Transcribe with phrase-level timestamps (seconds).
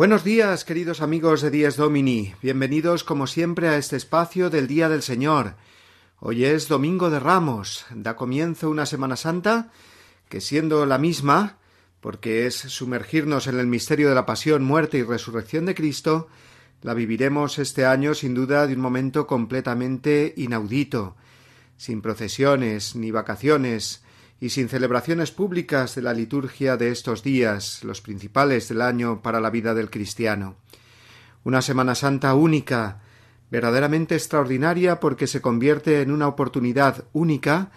[0.00, 2.32] Buenos días, queridos amigos de Dies Domini.
[2.40, 5.56] Bienvenidos, como siempre, a este espacio del Día del Señor.
[6.20, 7.84] Hoy es Domingo de Ramos.
[7.94, 9.70] Da comienzo una Semana Santa
[10.30, 11.58] que, siendo la misma,
[12.00, 16.28] porque es sumergirnos en el misterio de la pasión, muerte y resurrección de Cristo,
[16.80, 21.14] la viviremos este año sin duda de un momento completamente inaudito,
[21.76, 24.02] sin procesiones ni vacaciones,
[24.40, 29.40] y sin celebraciones públicas de la liturgia de estos días, los principales del año para
[29.40, 30.56] la vida del cristiano.
[31.44, 33.02] Una Semana Santa única,
[33.50, 37.70] verdaderamente extraordinaria porque se convierte en una oportunidad única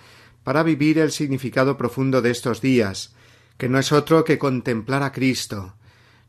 [0.43, 3.13] para vivir el significado profundo de estos días,
[3.57, 5.73] que no es otro que contemplar a Cristo.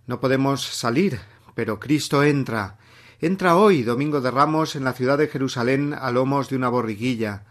[0.06, 1.20] No podemos salir,
[1.54, 2.78] pero Cristo entra.
[3.20, 7.44] Entra hoy, Domingo de Ramos, en la ciudad de Jerusalén a lomos de una borriguilla.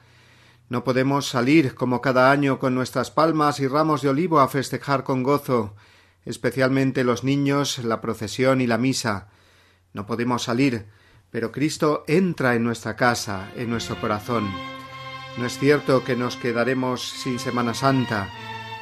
[0.74, 5.04] No podemos salir como cada año con nuestras palmas y ramos de olivo a festejar
[5.04, 5.76] con gozo,
[6.26, 9.28] especialmente los niños, la procesión y la misa.
[9.94, 10.88] No podemos salir,
[11.30, 14.50] pero Cristo entra en nuestra casa, en nuestro corazón.
[15.38, 18.30] No es cierto que nos quedaremos sin Semana Santa.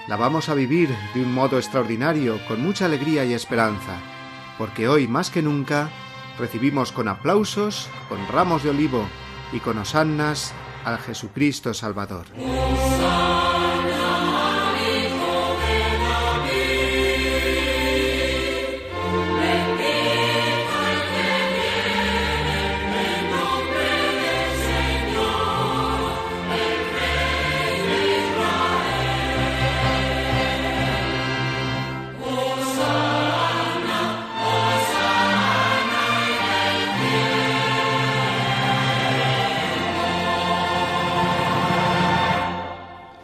[0.07, 3.99] La vamos a vivir de un modo extraordinario, con mucha alegría y esperanza,
[4.57, 5.89] porque hoy más que nunca
[6.39, 9.05] recibimos con aplausos, con ramos de olivo
[9.51, 10.53] y con hosannas
[10.85, 12.25] al Jesucristo Salvador.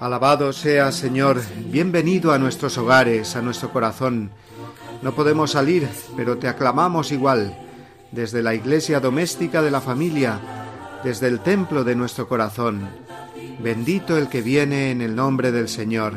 [0.07, 4.31] Alabado sea, Señor, bienvenido a nuestros hogares, a nuestro corazón.
[5.01, 5.85] No podemos salir,
[6.15, 7.57] pero te aclamamos igual,
[8.13, 10.39] desde la iglesia doméstica de la familia,
[11.03, 12.87] desde el templo de nuestro corazón.
[13.59, 16.13] Bendito el que viene en el nombre del Señor.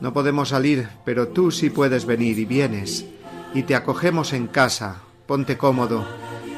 [0.00, 3.06] No podemos salir, pero tú sí puedes venir y vienes,
[3.54, 4.96] y te acogemos en casa.
[5.28, 6.04] Ponte cómodo.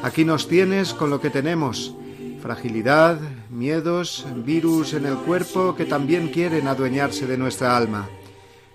[0.01, 1.93] Aquí nos tienes con lo que tenemos
[2.41, 3.19] fragilidad,
[3.49, 8.09] miedos, virus en el cuerpo que también quieren adueñarse de nuestra alma.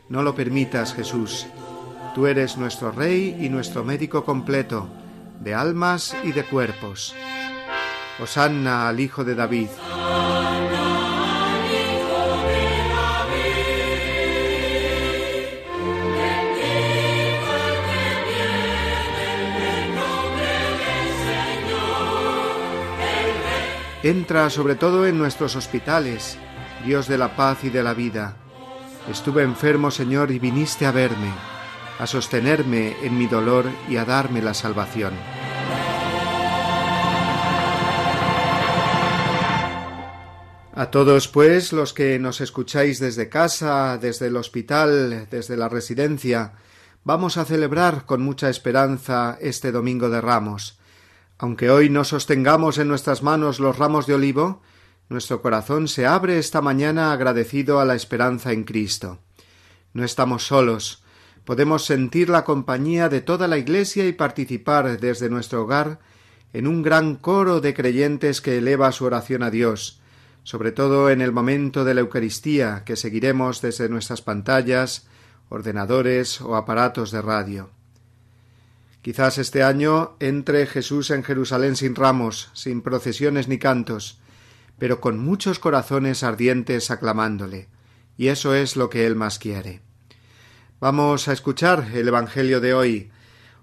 [0.09, 1.47] No lo permitas, Jesús.
[2.15, 4.89] Tú eres nuestro Rey y nuestro médico completo,
[5.41, 7.15] de almas y de cuerpos.
[8.21, 9.69] Hosanna al Hijo de David.
[24.04, 26.37] Entra sobre todo en nuestros hospitales,
[26.84, 28.37] Dios de la paz y de la vida.
[29.10, 31.32] Estuve enfermo, Señor, y viniste a verme,
[31.98, 35.15] a sostenerme en mi dolor y a darme la salvación.
[40.75, 46.53] A todos, pues, los que nos escucháis desde casa, desde el hospital, desde la residencia,
[47.04, 50.78] vamos a celebrar con mucha esperanza este Domingo de Ramos,
[51.45, 54.63] aunque hoy no sostengamos en nuestras manos los ramos de olivo,
[55.11, 59.19] nuestro corazón se abre esta mañana agradecido a la esperanza en Cristo.
[59.93, 61.03] No estamos solos,
[61.45, 65.99] podemos sentir la compañía de toda la Iglesia y participar desde nuestro hogar
[66.55, 70.01] en un gran coro de creyentes que eleva su oración a Dios,
[70.45, 75.09] sobre todo en el momento de la Eucaristía que seguiremos desde nuestras pantallas,
[75.51, 77.73] ordenadores o aparatos de radio.
[79.04, 84.18] Quizás este año entre Jesús en Jerusalén sin ramos, sin procesiones ni cantos,
[84.78, 87.68] pero con muchos corazones ardientes aclamándole,
[88.16, 89.83] y eso es lo que él más quiere.
[90.80, 93.10] Vamos a escuchar el Evangelio de hoy.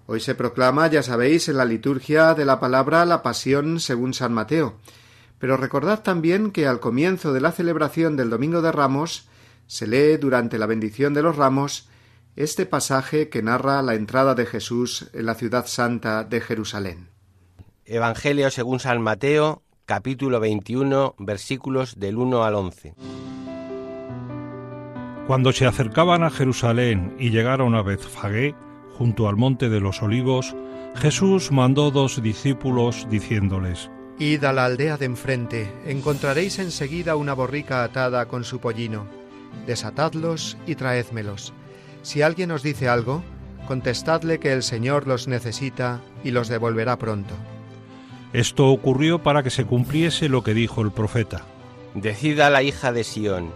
[0.06, 4.32] Hoy se proclama, ya sabéis, en la liturgia de la palabra la Pasión según San
[4.32, 4.78] Mateo.
[5.40, 9.26] Pero recordad también que al comienzo de la celebración del Domingo de Ramos
[9.66, 11.88] se lee durante la bendición de los ramos
[12.36, 17.10] este pasaje que narra la entrada de Jesús en la ciudad santa de Jerusalén.
[17.84, 22.94] Evangelio según San Mateo, capítulo 21, versículos del 1 al 11.
[25.26, 28.54] Cuando se acercaban a Jerusalén y llegaron a Bethfagé,
[28.96, 30.54] junto al monte de los olivos,
[30.94, 37.82] Jesús mandó dos discípulos diciéndoles, Id a la aldea de enfrente, encontraréis enseguida una borrica
[37.82, 39.06] atada con su pollino.
[39.66, 41.52] Desatadlos y traédmelos.
[42.02, 43.22] Si alguien os dice algo,
[43.66, 47.34] contestadle que el Señor los necesita y los devolverá pronto.
[48.32, 51.42] Esto ocurrió para que se cumpliese lo que dijo el profeta.
[51.94, 53.50] Decida la hija de Sión,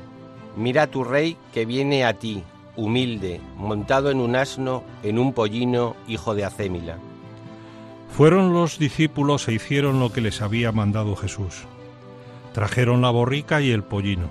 [0.57, 2.45] mira tu rey que viene a ti,
[2.77, 6.99] humilde, montado en un asno, en un pollino, hijo de Acémila.
[8.11, 11.65] Fueron los discípulos e hicieron lo que les había mandado Jesús.
[12.53, 14.29] Trajeron la borrica y el pollino.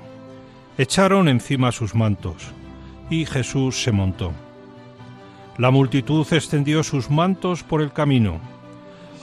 [0.78, 2.52] Echaron encima sus mantos,
[3.10, 4.32] y Jesús se montó.
[5.58, 8.40] La multitud extendió sus mantos por el camino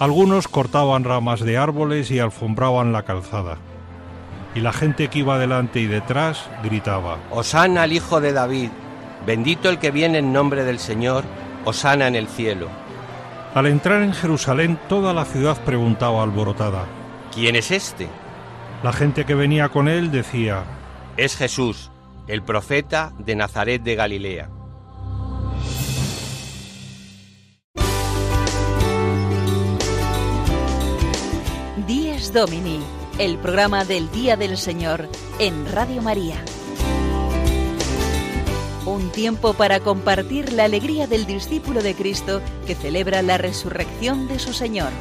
[0.02, 3.58] algunos cortaban ramas de árboles y alfombraban la calzada.
[4.52, 8.70] Y la gente que iba delante y detrás gritaba, Osana al Hijo de David,
[9.24, 11.22] bendito el que viene en nombre del Señor,
[11.64, 12.66] Osana en el cielo.
[13.54, 16.86] Al entrar en Jerusalén toda la ciudad preguntaba alborotada,
[17.32, 18.08] ¿quién es este?
[18.82, 20.64] La gente que venía con él decía,
[21.16, 21.91] es Jesús,
[22.26, 24.50] el profeta de Nazaret de Galilea.
[32.32, 32.80] Domini,
[33.18, 35.06] el programa del Día del Señor
[35.38, 36.42] en Radio María.
[38.86, 44.38] Un tiempo para compartir la alegría del discípulo de Cristo que celebra la resurrección de
[44.38, 44.92] su Señor.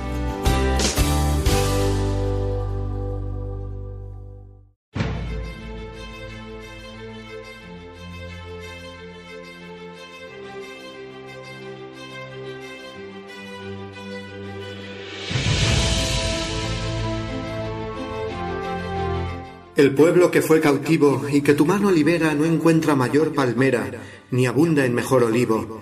[19.82, 23.90] El pueblo que fue cautivo y que tu mano libera no encuentra mayor palmera,
[24.30, 25.82] ni abunda en mejor olivo.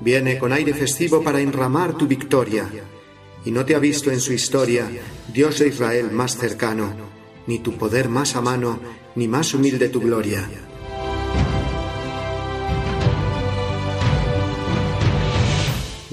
[0.00, 2.68] Viene con aire festivo para enramar tu victoria,
[3.44, 4.90] y no te ha visto en su historia,
[5.32, 6.92] Dios de Israel más cercano,
[7.46, 8.80] ni tu poder más a mano,
[9.14, 10.44] ni más humilde tu gloria.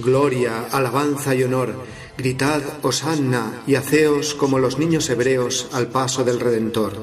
[0.04, 1.74] Gloria, alabanza y honor.
[2.18, 6.94] Gritad, Hosanna, y haceos como los niños hebreos al paso del Redentor.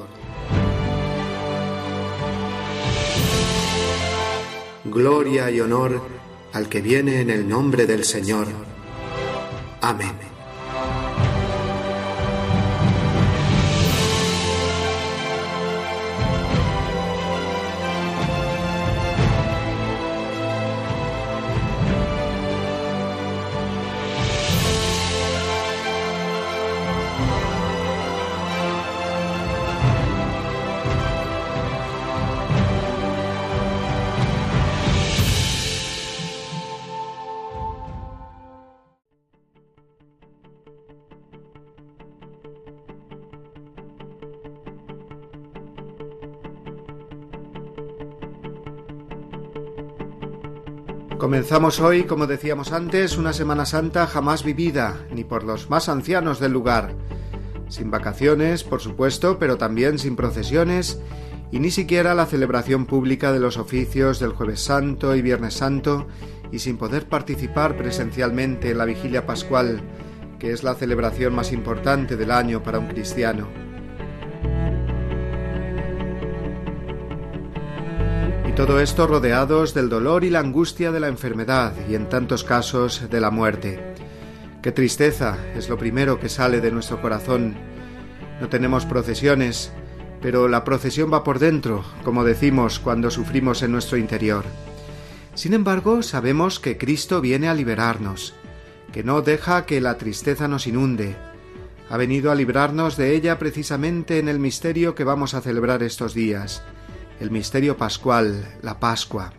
[4.85, 6.01] Gloria y honor
[6.53, 8.47] al que viene en el nombre del Señor.
[9.81, 10.30] Amén.
[51.31, 56.41] Comenzamos hoy, como decíamos antes, una Semana Santa jamás vivida, ni por los más ancianos
[56.41, 56.93] del lugar.
[57.69, 61.01] Sin vacaciones, por supuesto, pero también sin procesiones
[61.53, 66.09] y ni siquiera la celebración pública de los oficios del jueves santo y viernes santo
[66.51, 69.83] y sin poder participar presencialmente en la vigilia pascual,
[70.41, 73.70] que es la celebración más importante del año para un cristiano.
[78.67, 83.09] Todo esto rodeados del dolor y la angustia de la enfermedad y en tantos casos
[83.09, 83.95] de la muerte.
[84.61, 87.57] Qué tristeza es lo primero que sale de nuestro corazón.
[88.39, 89.73] No tenemos procesiones,
[90.21, 94.45] pero la procesión va por dentro, como decimos cuando sufrimos en nuestro interior.
[95.33, 98.35] Sin embargo, sabemos que Cristo viene a liberarnos,
[98.93, 101.17] que no deja que la tristeza nos inunde.
[101.89, 106.13] Ha venido a librarnos de ella precisamente en el misterio que vamos a celebrar estos
[106.13, 106.63] días
[107.21, 109.33] el misterio pascual, la Pascua.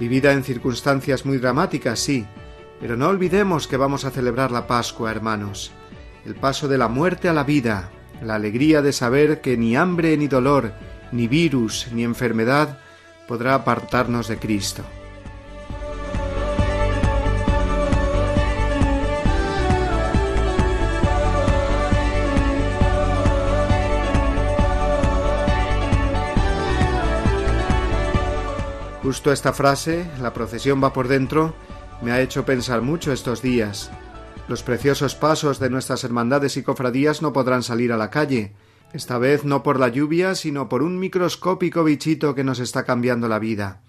[0.00, 2.26] Vivida en circunstancias muy dramáticas, sí,
[2.80, 5.70] pero no olvidemos que vamos a celebrar la Pascua, hermanos.
[6.26, 7.90] El paso de la muerte a la vida,
[8.22, 10.72] la alegría de saber que ni hambre ni dolor,
[11.12, 12.78] ni virus ni enfermedad
[13.28, 14.82] podrá apartarnos de Cristo.
[29.10, 31.52] Justo esta frase, la procesión va por dentro,
[32.00, 33.90] me ha hecho pensar mucho estos días.
[34.46, 38.52] Los preciosos pasos de nuestras hermandades y cofradías no podrán salir a la calle,
[38.92, 43.26] esta vez no por la lluvia, sino por un microscópico bichito que nos está cambiando
[43.26, 43.80] la vida.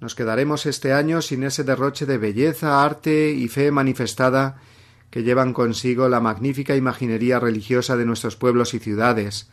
[0.00, 4.60] Nos quedaremos este año sin ese derroche de belleza, arte y fe manifestada
[5.12, 9.48] que llevan consigo la magnífica imaginería religiosa de nuestros pueblos y ciudades,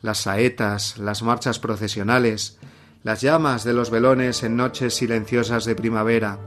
[0.00, 2.58] las saetas, las marchas procesionales,
[3.02, 6.38] las llamas de los velones en noches silenciosas de primavera,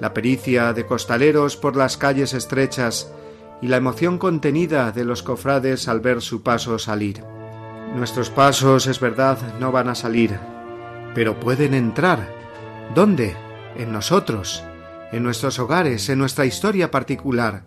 [0.00, 3.12] la pericia de costaleros por las calles estrechas
[3.60, 7.22] y la emoción contenida de los cofrades al ver su paso salir.
[7.94, 10.38] Nuestros pasos, es verdad, no van a salir,
[11.14, 12.28] pero pueden entrar.
[12.94, 13.36] ¿Dónde?
[13.76, 14.64] En nosotros,
[15.12, 17.62] en nuestros hogares, en nuestra historia particular,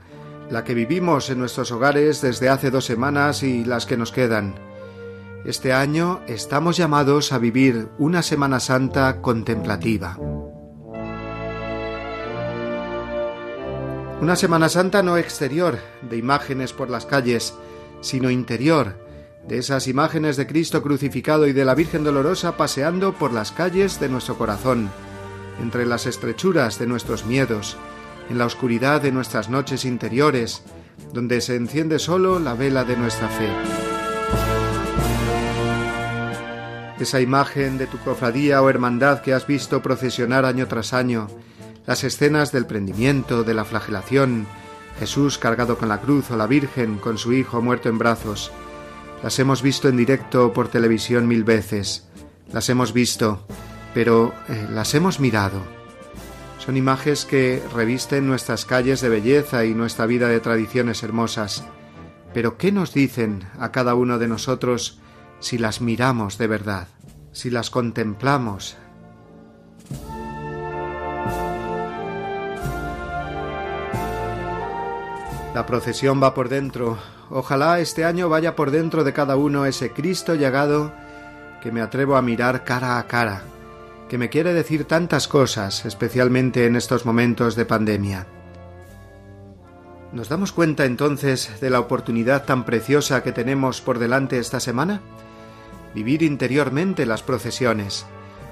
[0.49, 4.74] la que vivimos en nuestros hogares desde hace dos semanas y las que nos quedan.
[5.45, 10.17] Este año estamos llamados a vivir una Semana Santa contemplativa.
[14.19, 17.53] Una Semana Santa no exterior, de imágenes por las calles,
[18.01, 18.97] sino interior,
[19.47, 23.99] de esas imágenes de Cristo crucificado y de la Virgen Dolorosa paseando por las calles
[23.99, 24.89] de nuestro corazón,
[25.61, 27.77] entre las estrechuras de nuestros miedos,
[28.31, 30.63] en la oscuridad de nuestras noches interiores,
[31.13, 34.64] donde se enciende solo la vela de nuestra fe.
[36.99, 41.27] Esa imagen de tu cofradía o hermandad que has visto procesionar año tras año,
[41.85, 44.47] las escenas del prendimiento, de la flagelación,
[44.99, 48.51] Jesús cargado con la cruz o la Virgen con su Hijo muerto en brazos.
[49.21, 52.07] Las hemos visto en directo por televisión mil veces.
[52.51, 53.45] Las hemos visto,
[53.93, 55.61] pero eh, las hemos mirado.
[56.59, 61.65] Son imágenes que revisten nuestras calles de belleza y nuestra vida de tradiciones hermosas.
[62.33, 64.99] Pero ¿qué nos dicen a cada uno de nosotros
[65.39, 66.87] si las miramos de verdad,
[67.31, 68.77] si las contemplamos,
[75.55, 76.97] La procesión va por dentro.
[77.29, 80.91] Ojalá este año vaya por dentro de cada uno ese Cristo llegado
[81.61, 83.43] que me atrevo a mirar cara a cara,
[84.09, 88.27] que me quiere decir tantas cosas, especialmente en estos momentos de pandemia.
[90.11, 94.99] ¿Nos damos cuenta entonces de la oportunidad tan preciosa que tenemos por delante esta semana?
[95.95, 98.05] Vivir interiormente las procesiones,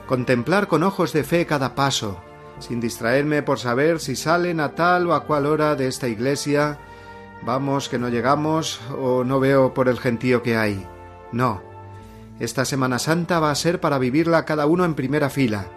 [0.08, 2.20] contemplar con ojos de fe cada paso,
[2.60, 6.80] sin distraerme por saber si salen a tal o a cual hora de esta iglesia,
[7.46, 10.88] Vamos, que no llegamos o no veo por el gentío que hay.
[11.34, 11.62] No.
[12.40, 15.68] Esta Semana Santa va a ser para vivirla cada uno en primera fila,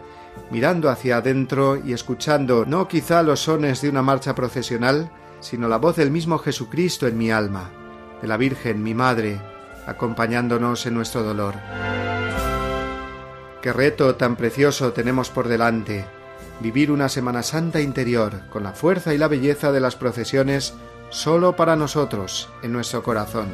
[0.51, 5.79] mirando hacia adentro y escuchando no quizá los sones de una marcha procesional, sino la
[5.79, 7.71] voz del mismo Jesucristo en mi alma,
[8.23, 9.41] de la Virgen, mi Madre,
[9.87, 11.55] acompañándonos en nuestro dolor.
[13.63, 16.05] Qué reto tan precioso tenemos por delante,
[16.61, 20.75] vivir una Semana Santa interior, con la fuerza y la belleza de las procesiones
[21.11, 23.49] solo para nosotros, en nuestro corazón.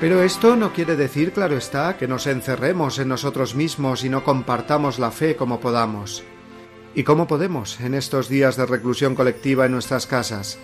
[0.00, 4.24] Pero esto no quiere decir, claro está, que nos encerremos en nosotros mismos y no
[4.24, 6.24] compartamos la fe como podamos.
[6.94, 10.58] ¿Y cómo podemos en estos días de reclusión colectiva en nuestras casas?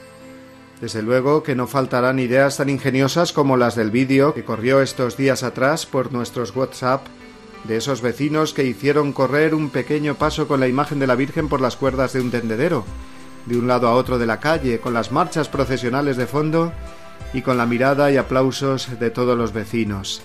[0.80, 5.16] Desde luego que no faltarán ideas tan ingeniosas como las del vídeo que corrió estos
[5.16, 7.06] días atrás por nuestros WhatsApp
[7.64, 11.48] de esos vecinos que hicieron correr un pequeño paso con la imagen de la Virgen
[11.48, 12.84] por las cuerdas de un tendedero,
[13.46, 16.72] de un lado a otro de la calle, con las marchas procesionales de fondo
[17.32, 20.22] y con la mirada y aplausos de todos los vecinos.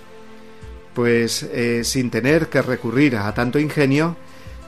[0.96, 4.18] Pues eh, sin tener que recurrir a tanto ingenio,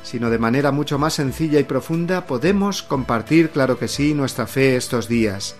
[0.03, 4.75] sino de manera mucho más sencilla y profunda, podemos compartir, claro que sí, nuestra fe
[4.75, 5.55] estos días.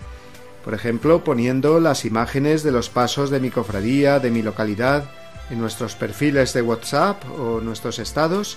[0.64, 5.04] Por ejemplo, poniendo las imágenes de los pasos de mi cofradía, de mi localidad,
[5.50, 8.56] en nuestros perfiles de WhatsApp o nuestros estados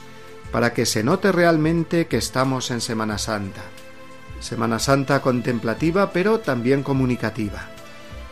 [0.51, 3.61] para que se note realmente que estamos en Semana Santa.
[4.39, 7.67] Semana Santa contemplativa pero también comunicativa.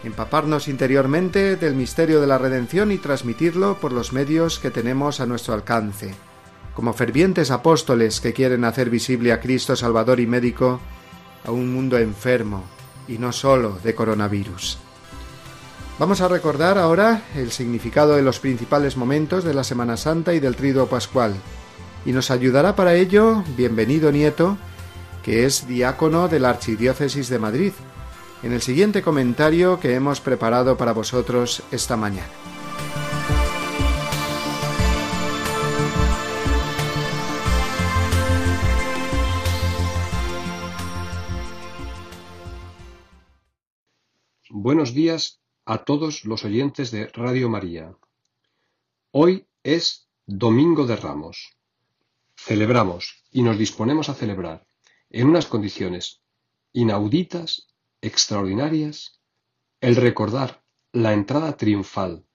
[0.03, 5.25] Empaparnos interiormente del misterio de la redención y transmitirlo por los medios que tenemos a
[5.25, 6.13] nuestro alcance,
[6.75, 10.79] como fervientes apóstoles que quieren hacer visible a Cristo Salvador y médico
[11.46, 12.63] a un mundo enfermo
[13.08, 14.77] y no solo de coronavirus.
[15.98, 20.41] Vamos a recordar ahora el significado de los principales momentos de la Semana Santa y
[20.41, 21.34] del Triduo Pascual.
[22.05, 24.58] Y nos ayudará para ello Bienvenido Nieto,
[25.24, 27.72] que es diácono de la Archidiócesis de Madrid,
[28.44, 32.27] en el siguiente comentario que hemos preparado para vosotros esta mañana.
[44.67, 47.95] Buenos días a todos los oyentes de Radio María.
[49.12, 51.55] Hoy es Domingo de Ramos.
[52.36, 54.65] Celebramos y nos disponemos a celebrar
[55.12, 56.24] en unas condiciones
[56.74, 57.67] inauditas,
[58.01, 59.22] extraordinarias,
[59.81, 62.25] el recordar la entrada triunfal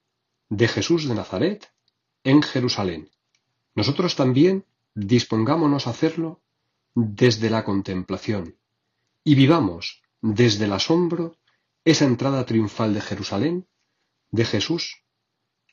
[0.47, 1.69] de Jesús de Nazaret
[2.23, 3.09] en Jerusalén.
[3.75, 4.63] Nosotros también
[4.95, 6.39] dispongámonos a hacerlo
[6.95, 8.55] desde la contemplación
[9.21, 11.35] y vivamos desde el asombro
[11.83, 13.67] esa entrada triunfal de Jerusalén,
[14.29, 15.03] de Jesús,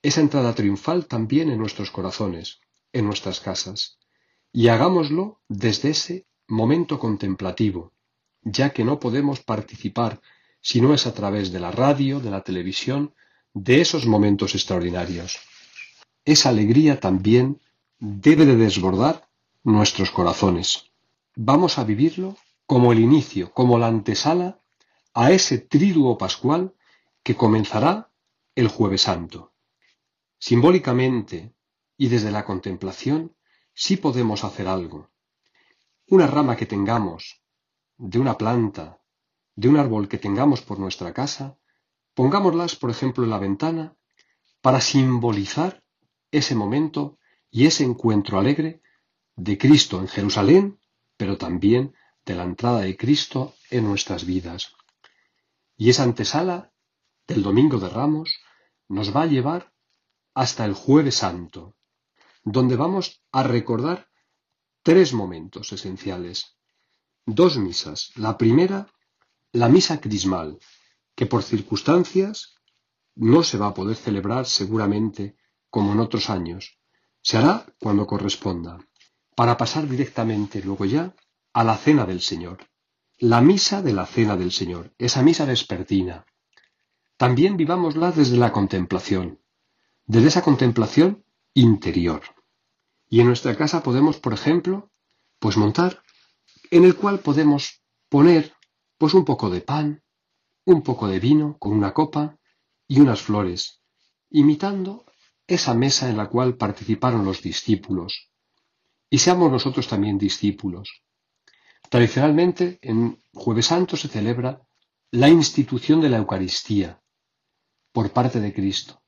[0.03, 2.61] esa entrada triunfal también en nuestros corazones,
[2.93, 3.99] en nuestras casas,
[4.53, 7.93] y hagámoslo desde ese momento contemplativo,
[8.43, 10.21] ya que no podemos participar
[10.61, 13.15] si no es a través de la radio, de la televisión,
[13.53, 15.39] de esos momentos extraordinarios.
[16.25, 17.61] Esa alegría también
[17.99, 19.29] debe de desbordar
[19.63, 20.91] nuestros corazones.
[21.35, 22.37] Vamos a vivirlo
[22.67, 24.61] como el inicio, como la antesala
[25.15, 26.75] a ese triduo pascual
[27.23, 28.11] que comenzará
[28.55, 29.53] el jueves santo.
[30.39, 31.55] Simbólicamente
[31.97, 33.37] y desde la contemplación
[33.75, 35.11] sí podemos hacer algo.
[36.07, 37.43] Una rama que tengamos,
[37.97, 39.01] de una planta,
[39.57, 41.59] de un árbol que tengamos por nuestra casa,
[42.15, 43.97] pongámoslas, por ejemplo, en la ventana
[44.61, 45.83] para simbolizar
[46.31, 47.19] ese momento
[47.51, 48.83] y ese encuentro alegre
[49.37, 50.81] de Cristo en Jerusalén,
[51.17, 54.75] pero también de la entrada de Cristo en nuestras vidas.
[55.81, 56.73] Y esa antesala
[57.29, 58.35] del Domingo de Ramos
[58.89, 59.73] nos va a llevar
[60.35, 61.77] hasta el jueves santo,
[62.43, 64.09] donde vamos a recordar
[64.83, 66.59] tres momentos esenciales.
[67.25, 68.11] Dos misas.
[68.17, 68.93] La primera,
[69.53, 70.59] la misa crismal,
[71.15, 72.57] que por circunstancias
[73.15, 75.37] no se va a poder celebrar seguramente
[75.71, 76.81] como en otros años.
[77.23, 78.79] Se hará cuando corresponda,
[79.37, 81.15] para pasar directamente luego ya
[81.53, 82.67] a la cena del Señor.
[83.21, 86.25] La misa de la cena del Señor, esa misa vespertina.
[87.17, 89.41] También vivámosla desde la contemplación,
[90.07, 92.23] desde esa contemplación interior.
[93.09, 94.93] Y en nuestra casa podemos, por ejemplo,
[95.41, 96.05] pues montar,
[96.71, 98.55] en el cual podemos poner
[98.99, 100.05] pues un poco de pan,
[100.65, 102.39] un poco de vino con una copa
[102.87, 103.83] y unas flores,
[104.31, 105.05] imitando
[105.49, 108.31] esa mesa en la cual participaron los discípulos.
[109.11, 111.03] Y seamos nosotros también discípulos.
[111.89, 114.61] Tradicionalmente, en Jueves Santo se celebra
[115.11, 117.01] la institución de la Eucaristía
[117.93, 119.01] por parte de Cristo.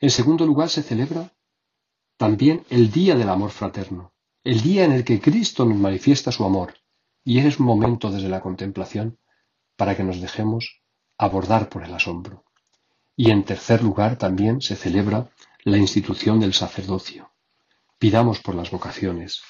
[0.00, 1.32] En segundo lugar, se celebra
[2.16, 4.12] también el Día del Amor Fraterno,
[4.42, 6.74] el día en el que Cristo nos manifiesta su amor,
[7.24, 9.18] y es momento desde la contemplación
[9.76, 10.82] para que nos dejemos
[11.18, 12.44] abordar por el asombro.
[13.14, 15.30] Y en tercer lugar, también se celebra
[15.62, 17.30] la institución del sacerdocio.
[17.98, 19.42] Pidamos por las vocaciones,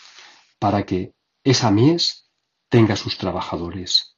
[0.58, 2.25] para que esa mies
[2.68, 4.16] tenga sus trabajadores.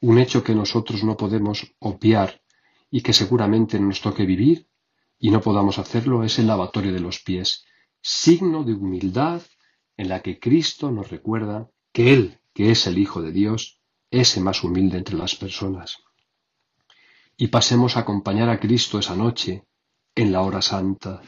[0.00, 2.42] Un hecho que nosotros no podemos obviar
[2.90, 4.68] y que seguramente nos toque vivir
[5.18, 7.64] y no podamos hacerlo es el lavatorio de los pies,
[8.00, 9.42] signo de humildad
[9.96, 14.36] en la que Cristo nos recuerda que Él, que es el Hijo de Dios, es
[14.36, 15.98] el más humilde entre las personas.
[17.36, 19.64] Y pasemos a acompañar a Cristo esa noche,
[20.14, 21.22] en la hora santa,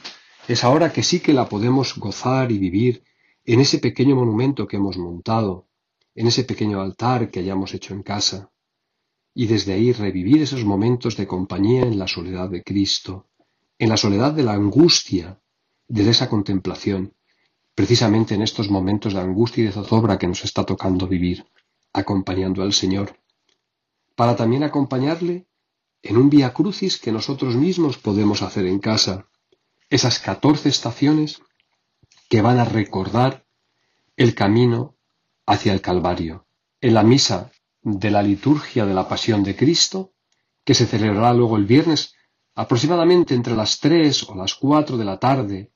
[0.46, 3.05] esa hora que sí que la podemos gozar y vivir
[3.44, 5.67] en ese pequeño monumento que hemos montado,
[6.18, 8.50] en ese pequeño altar que hayamos hecho en casa,
[9.33, 13.28] y desde ahí revivir esos momentos de compañía en la soledad de Cristo,
[13.78, 15.40] en la soledad de la angustia,
[15.87, 17.14] de esa contemplación,
[17.72, 21.46] precisamente en estos momentos de angustia y de zozobra que nos está tocando vivir,
[21.92, 23.16] acompañando al Señor,
[24.16, 25.46] para también acompañarle
[26.02, 29.28] en un vía crucis que nosotros mismos podemos hacer en casa,
[29.88, 31.40] esas catorce estaciones
[32.28, 33.46] que van a recordar
[34.16, 34.97] el camino
[35.48, 36.46] hacia el Calvario.
[36.78, 37.50] En la misa
[37.82, 40.12] de la liturgia de la Pasión de Cristo,
[40.62, 42.14] que se celebrará luego el viernes
[42.54, 45.72] aproximadamente entre las tres o las cuatro de la tarde,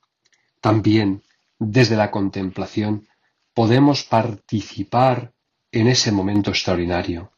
[0.61, 1.23] también
[1.57, 3.07] desde la contemplación
[3.55, 5.33] podemos participar
[5.71, 7.31] en ese momento extraordinario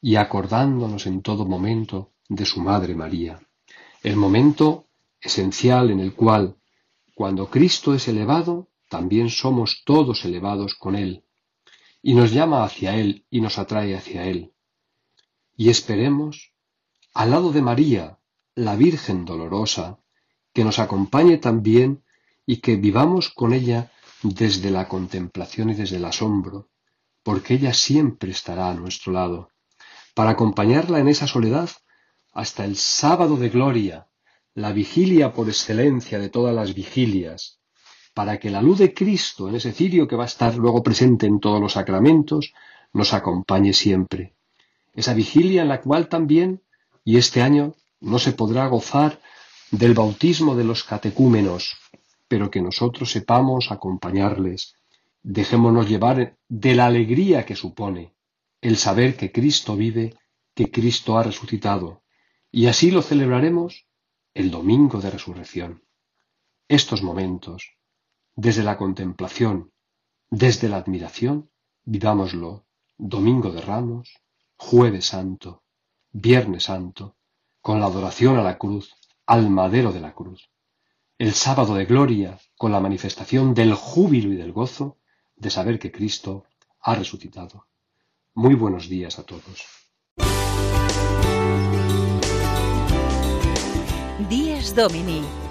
[0.00, 3.40] y acordándonos en todo momento de su Madre María,
[4.04, 4.86] el momento
[5.20, 6.54] esencial en el cual,
[7.16, 11.24] cuando Cristo es elevado, también somos todos elevados con Él,
[12.02, 14.52] y nos llama hacia Él y nos atrae hacia Él.
[15.56, 16.54] Y esperemos,
[17.12, 18.18] al lado de María,
[18.54, 19.98] la Virgen dolorosa,
[20.52, 22.02] que nos acompañe también
[22.46, 26.68] y que vivamos con ella desde la contemplación y desde el asombro,
[27.22, 29.50] porque ella siempre estará a nuestro lado,
[30.14, 31.70] para acompañarla en esa soledad
[32.32, 34.08] hasta el sábado de gloria,
[34.54, 37.59] la vigilia por excelencia de todas las vigilias,
[38.14, 41.26] para que la luz de Cristo en ese cirio que va a estar luego presente
[41.26, 42.52] en todos los sacramentos,
[42.92, 44.34] nos acompañe siempre.
[44.94, 46.62] Esa vigilia en la cual también,
[47.04, 49.20] y este año no se podrá gozar
[49.70, 51.76] del bautismo de los catecúmenos,
[52.26, 54.74] pero que nosotros sepamos acompañarles.
[55.22, 58.14] Dejémonos llevar de la alegría que supone
[58.60, 60.16] el saber que Cristo vive,
[60.54, 62.02] que Cristo ha resucitado,
[62.52, 63.86] y así lo celebraremos
[64.34, 65.82] el domingo de resurrección.
[66.68, 67.72] Estos momentos,
[68.40, 69.70] desde la contemplación,
[70.30, 71.50] desde la admiración,
[71.84, 72.64] vivámoslo
[72.96, 74.14] domingo de ramos,
[74.56, 75.62] jueves santo,
[76.10, 77.16] viernes santo,
[77.60, 78.94] con la adoración a la cruz,
[79.26, 80.50] al madero de la cruz,
[81.18, 84.96] el sábado de gloria, con la manifestación del júbilo y del gozo
[85.36, 86.46] de saber que Cristo
[86.80, 87.66] ha resucitado.
[88.32, 89.66] Muy buenos días a todos.
[94.30, 95.22] Días Domini,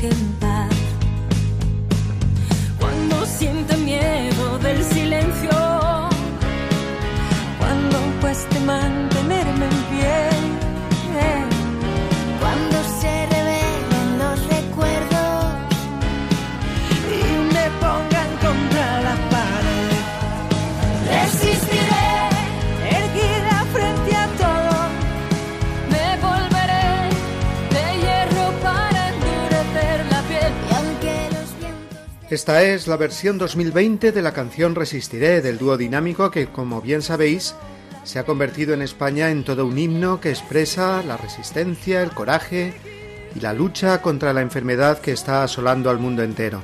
[0.00, 0.37] hidden
[32.30, 37.00] Esta es la versión 2020 de la canción Resistiré del dúo dinámico que, como bien
[37.00, 37.54] sabéis,
[38.04, 42.74] se ha convertido en España en todo un himno que expresa la resistencia, el coraje
[43.34, 46.62] y la lucha contra la enfermedad que está asolando al mundo entero.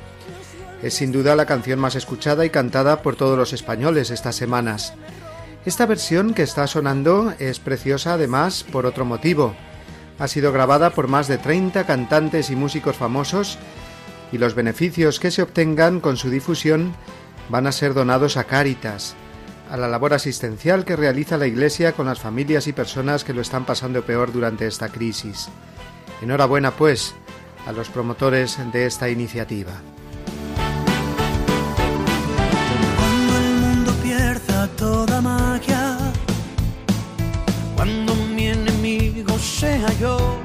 [0.83, 4.93] Es sin duda la canción más escuchada y cantada por todos los españoles estas semanas.
[5.65, 9.55] Esta versión que está sonando es preciosa además por otro motivo.
[10.19, 13.57] Ha sido grabada por más de 30 cantantes y músicos famosos
[14.35, 16.93] y los beneficios que se obtengan con su difusión
[17.47, 19.15] van a ser donados a Cáritas,
[19.71, 23.39] a la labor asistencial que realiza la Iglesia con las familias y personas que lo
[23.39, 25.47] están pasando peor durante esta crisis.
[26.21, 27.15] Enhorabuena, pues,
[27.65, 29.71] a los promotores de esta iniciativa.
[32.97, 35.97] Cuando el mundo pierda toda magia,
[37.73, 40.44] cuando mi enemigo sea yo,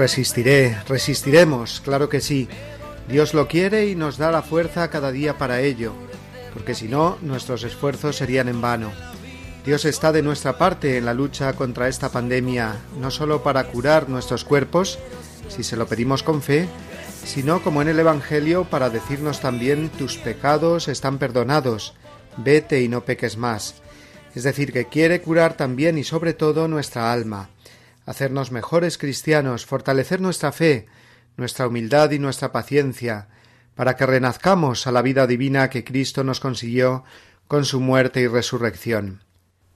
[0.00, 2.48] Resistiré, resistiremos, claro que sí.
[3.06, 5.92] Dios lo quiere y nos da la fuerza cada día para ello,
[6.54, 8.92] porque si no, nuestros esfuerzos serían en vano.
[9.62, 14.08] Dios está de nuestra parte en la lucha contra esta pandemia, no solo para curar
[14.08, 14.98] nuestros cuerpos,
[15.50, 16.66] si se lo pedimos con fe,
[17.26, 21.92] sino como en el Evangelio para decirnos también tus pecados están perdonados,
[22.38, 23.82] vete y no peques más.
[24.34, 27.50] Es decir, que quiere curar también y sobre todo nuestra alma
[28.10, 30.88] hacernos mejores cristianos, fortalecer nuestra fe,
[31.36, 33.28] nuestra humildad y nuestra paciencia,
[33.76, 37.04] para que renazcamos a la vida divina que Cristo nos consiguió
[37.46, 39.22] con su muerte y resurrección.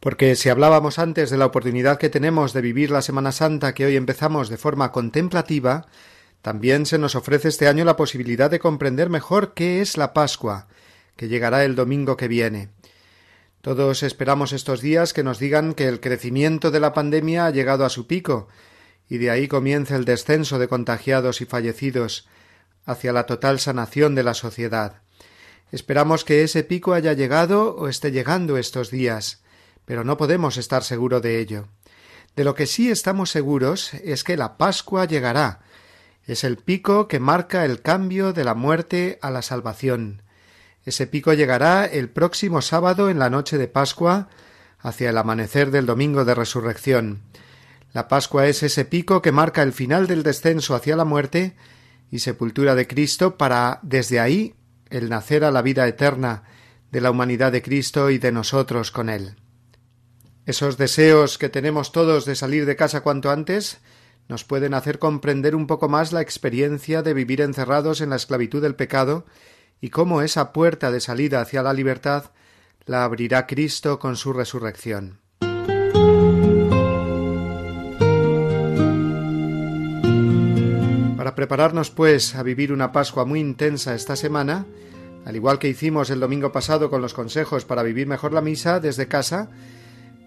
[0.00, 3.86] Porque si hablábamos antes de la oportunidad que tenemos de vivir la Semana Santa que
[3.86, 5.86] hoy empezamos de forma contemplativa,
[6.42, 10.66] también se nos ofrece este año la posibilidad de comprender mejor qué es la Pascua,
[11.14, 12.70] que llegará el domingo que viene.
[13.64, 17.86] Todos esperamos estos días que nos digan que el crecimiento de la pandemia ha llegado
[17.86, 18.46] a su pico,
[19.08, 22.28] y de ahí comienza el descenso de contagiados y fallecidos
[22.84, 25.00] hacia la total sanación de la sociedad.
[25.72, 29.42] Esperamos que ese pico haya llegado o esté llegando estos días,
[29.86, 31.68] pero no podemos estar seguros de ello.
[32.36, 35.60] De lo que sí estamos seguros es que la Pascua llegará,
[36.26, 40.23] Es el pico que marca el cambio de la muerte a la salvación.
[40.84, 44.28] Ese pico llegará el próximo sábado en la noche de Pascua,
[44.78, 47.22] hacia el amanecer del domingo de resurrección.
[47.92, 51.56] La Pascua es ese pico que marca el final del descenso hacia la muerte
[52.10, 54.54] y sepultura de Cristo para desde ahí
[54.90, 56.44] el nacer a la vida eterna
[56.90, 59.36] de la humanidad de Cristo y de nosotros con él.
[60.44, 63.78] Esos deseos que tenemos todos de salir de casa cuanto antes
[64.28, 68.60] nos pueden hacer comprender un poco más la experiencia de vivir encerrados en la esclavitud
[68.60, 69.24] del pecado
[69.84, 72.30] y cómo esa puerta de salida hacia la libertad
[72.86, 75.18] la abrirá Cristo con su resurrección.
[81.18, 84.64] Para prepararnos, pues, a vivir una Pascua muy intensa esta semana,
[85.26, 88.80] al igual que hicimos el domingo pasado con los consejos para vivir mejor la misa
[88.80, 89.50] desde casa,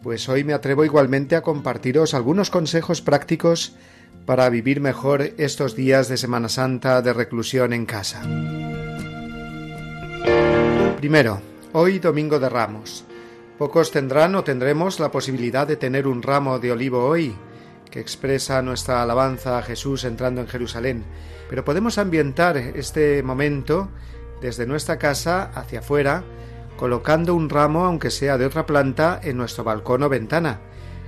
[0.03, 3.73] pues hoy me atrevo igualmente a compartiros algunos consejos prácticos
[4.27, 8.21] para vivir mejor estos días de Semana Santa de reclusión en casa.
[10.97, 11.39] Primero,
[11.73, 13.05] hoy domingo de Ramos.
[13.60, 17.36] Pocos tendrán o tendremos la posibilidad de tener un ramo de olivo hoy,
[17.91, 21.03] que expresa nuestra alabanza a Jesús entrando en Jerusalén,
[21.51, 23.89] pero podemos ambientar este momento
[24.41, 26.23] desde nuestra casa hacia afuera,
[26.77, 30.62] colocando un ramo, aunque sea de otra planta, en nuestro balcón o ventana,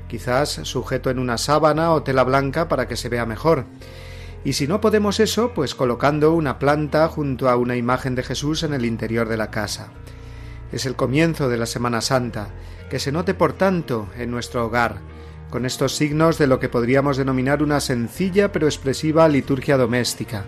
[0.08, 3.66] quizás sujeto en una sábana o tela blanca para que se vea mejor.
[4.44, 8.64] Y si no podemos eso, pues colocando una planta junto a una imagen de Jesús
[8.64, 9.92] en el interior de la casa.
[10.72, 12.50] Es el comienzo de la Semana Santa,
[12.90, 14.98] que se note por tanto en nuestro hogar,
[15.50, 20.46] con estos signos de lo que podríamos denominar una sencilla pero expresiva liturgia doméstica,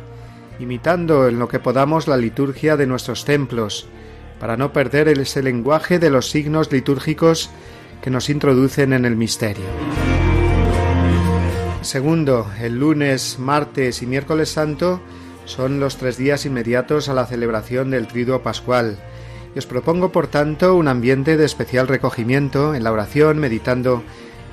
[0.60, 3.88] imitando en lo que podamos la liturgia de nuestros templos,
[4.40, 7.50] para no perder ese lenguaje de los signos litúrgicos
[8.02, 9.66] que nos introducen en el misterio.
[11.82, 15.02] Segundo, el lunes, martes y miércoles santo
[15.46, 19.00] son los tres días inmediatos a la celebración del Triduo Pascual,
[19.56, 24.04] y os propongo por tanto un ambiente de especial recogimiento en la oración, meditando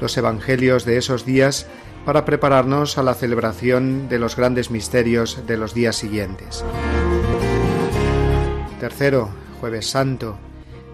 [0.00, 1.66] los evangelios de esos días
[2.06, 6.64] para prepararnos a la celebración de los grandes misterios de los días siguientes.
[8.80, 9.28] Tercero,
[9.60, 10.38] jueves santo.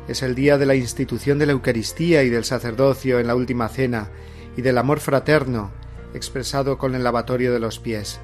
[0.09, 3.69] Es el día de la institución de la Eucaristía y del sacerdocio en la última
[3.69, 4.09] cena
[4.57, 5.71] y del amor fraterno
[6.15, 8.21] expresado con el lavatorio de los pies.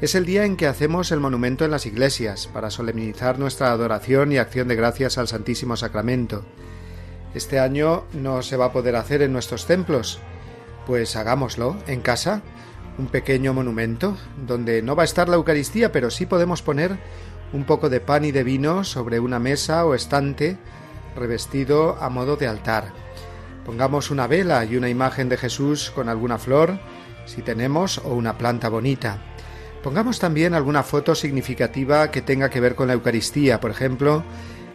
[0.00, 4.32] Es el día en que hacemos el monumento en las iglesias para solemnizar nuestra adoración
[4.32, 6.44] y acción de gracias al Santísimo Sacramento
[7.36, 10.20] este año no se va a poder hacer en nuestros templos.
[10.86, 12.40] Pues hagámoslo en casa,
[12.96, 16.96] un pequeño monumento, donde no va a estar la Eucaristía, pero sí podemos poner
[17.52, 20.56] un poco de pan y de vino sobre una mesa o estante
[21.14, 22.92] revestido a modo de altar.
[23.66, 26.78] Pongamos una vela y una imagen de Jesús con alguna flor,
[27.26, 29.18] si tenemos, o una planta bonita.
[29.82, 34.24] Pongamos también alguna foto significativa que tenga que ver con la Eucaristía, por ejemplo,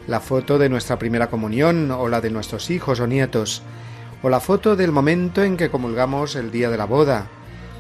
[0.08, 3.62] la foto de nuestra primera comunión o la de nuestros hijos o nietos,
[4.24, 7.28] o la foto del momento en que comulgamos el día de la boda,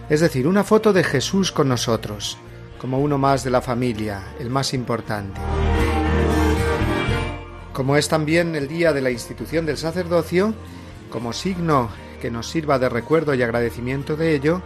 [0.09, 2.37] es decir, una foto de Jesús con nosotros,
[2.79, 5.39] como uno más de la familia, el más importante.
[7.73, 10.53] Como es también el día de la institución del sacerdocio,
[11.09, 11.89] como signo
[12.21, 14.61] que nos sirva de recuerdo y agradecimiento de ello,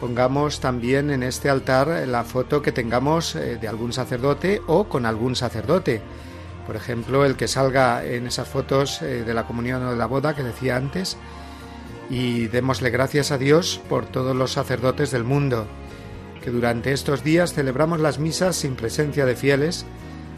[0.00, 5.06] pongamos también en este altar la foto que tengamos eh, de algún sacerdote o con
[5.06, 6.00] algún sacerdote,
[6.66, 10.06] por ejemplo, el que salga en esas fotos eh, de la comunión o de la
[10.06, 11.16] boda que decía antes.
[12.08, 15.66] Y démosle gracias a Dios por todos los sacerdotes del mundo,
[16.42, 19.84] que durante estos días celebramos las misas sin presencia de fieles,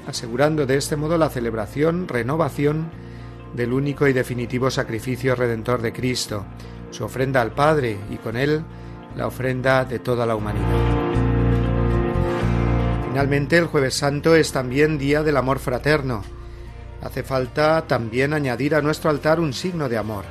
[0.06, 2.90] asegurando de este modo la celebración, renovación
[3.54, 6.44] del único y definitivo sacrificio redentor de Cristo,
[6.90, 8.62] su ofrenda al Padre y con él
[9.16, 11.02] la ofrenda de toda la humanidad.
[13.08, 16.22] Finalmente, el jueves santo es también día del amor fraterno.
[17.02, 20.24] Hace falta también añadir a nuestro altar un signo de amor.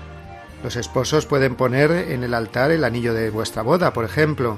[0.63, 4.57] Los esposos pueden poner en el altar el anillo de vuestra boda, por ejemplo.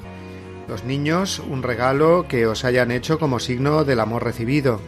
[0.68, 4.80] Los niños un regalo que os hayan hecho como signo del amor recibido.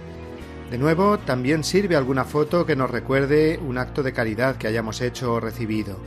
[0.70, 5.00] De nuevo, también sirve alguna foto que nos recuerde un acto de caridad que hayamos
[5.02, 5.98] hecho o recibido.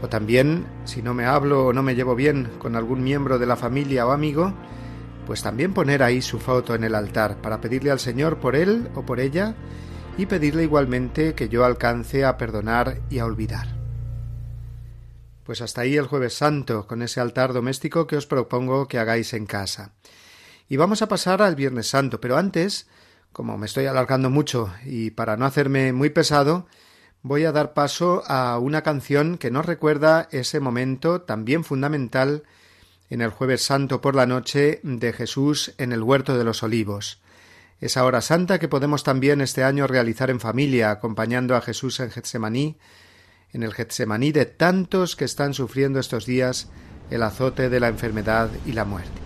[0.00, 3.46] O también, si no me hablo o no me llevo bien con algún miembro de
[3.46, 4.54] la familia o amigo,
[5.26, 8.90] pues también poner ahí su foto en el altar para pedirle al Señor por él
[8.94, 9.54] o por ella
[10.16, 13.68] y pedirle igualmente que yo alcance a perdonar y a olvidar.
[15.44, 19.34] Pues hasta ahí el jueves santo, con ese altar doméstico que os propongo que hagáis
[19.34, 19.92] en casa.
[20.68, 22.88] Y vamos a pasar al viernes santo, pero antes,
[23.32, 26.66] como me estoy alargando mucho y para no hacerme muy pesado,
[27.22, 32.42] voy a dar paso a una canción que nos recuerda ese momento también fundamental
[33.10, 37.20] en el jueves santo por la noche de Jesús en el huerto de los olivos.
[37.80, 42.10] Esa hora santa que podemos también este año realizar en familia, acompañando a Jesús en
[42.10, 42.76] Getsemaní,
[43.52, 46.70] en el Getsemaní de tantos que están sufriendo estos días
[47.10, 49.20] el azote de la enfermedad y la muerte.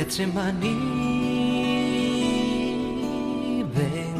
[0.00, 0.76] Getsemaní,
[3.74, 4.16] ven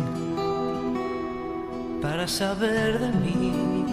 [2.03, 3.87] para saber de mí.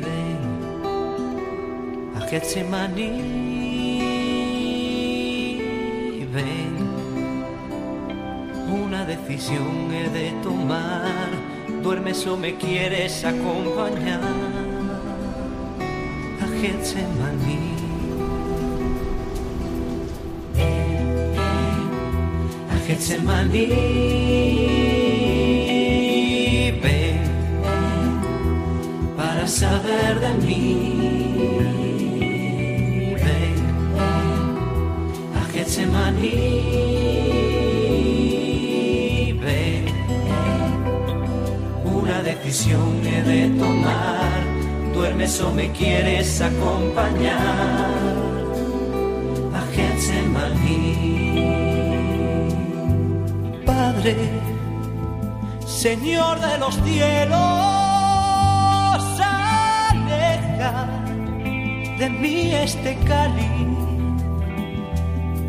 [0.00, 0.42] Ven
[2.16, 3.10] a Getsemaní,
[6.32, 6.74] ven.
[8.68, 11.30] Una decisión he de tomar.
[11.84, 14.22] Duermes o me quieres acompañar
[16.42, 17.73] a Getsemaní.
[22.86, 23.66] Getsemaní.
[26.82, 27.18] Ven
[29.16, 30.64] para saber de mí.
[33.22, 33.56] Ven
[35.34, 36.30] a Getsemaní.
[39.40, 39.84] Ven,
[41.84, 44.44] una decisión he de tomar.
[44.92, 47.40] Duermes o me quieres acompañar
[49.54, 51.33] a Getsemaní.
[55.66, 57.38] Señor de los cielos,
[59.18, 60.86] aleja
[61.98, 63.48] de mí este cáliz.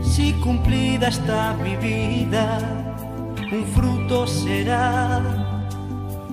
[0.02, 2.60] Si cumplida está mi vida,
[3.52, 5.22] un fruto será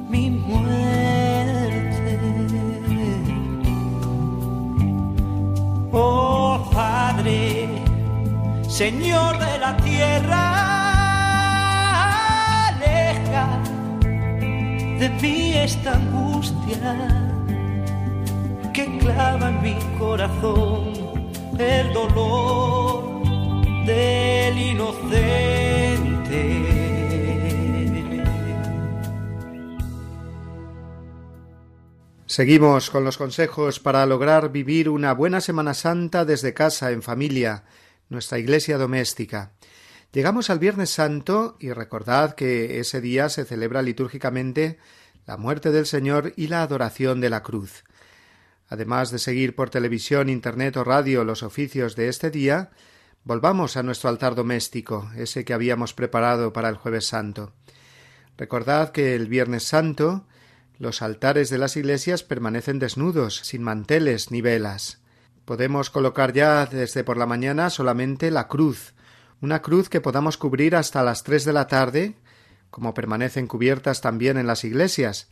[0.08, 1.00] mi muerte.
[5.90, 7.68] Oh Padre,
[8.68, 10.81] Señor de la tierra,
[15.02, 16.94] de mí esta angustia
[18.72, 20.92] que clava en mi corazón
[21.58, 23.24] el dolor
[23.84, 26.42] del inocente.
[32.26, 37.64] Seguimos con los consejos para lograr vivir una buena Semana Santa desde casa, en familia,
[38.08, 39.50] nuestra iglesia doméstica.
[40.12, 44.78] Llegamos al Viernes Santo y recordad que ese día se celebra litúrgicamente
[45.26, 47.84] la muerte del Señor y la adoración de la cruz.
[48.68, 52.72] Además de seguir por televisión, internet o radio los oficios de este día,
[53.24, 57.54] volvamos a nuestro altar doméstico, ese que habíamos preparado para el Jueves Santo.
[58.36, 60.26] Recordad que el Viernes Santo
[60.76, 65.00] los altares de las iglesias permanecen desnudos, sin manteles ni velas.
[65.46, 68.92] Podemos colocar ya desde por la mañana solamente la cruz,
[69.42, 72.14] una cruz que podamos cubrir hasta las tres de la tarde,
[72.70, 75.30] como permanecen cubiertas también en las iglesias,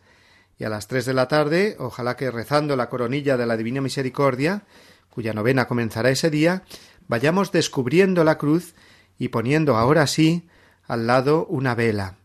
[0.59, 3.81] y a las tres de la tarde, ojalá que rezando la coronilla de la Divina
[3.81, 4.65] Misericordia,
[5.11, 6.65] cuya novena comenzará ese día,
[7.07, 8.75] vayamos descubriendo la cruz
[9.17, 10.49] y poniendo ahora sí
[10.89, 12.17] al lado una vela,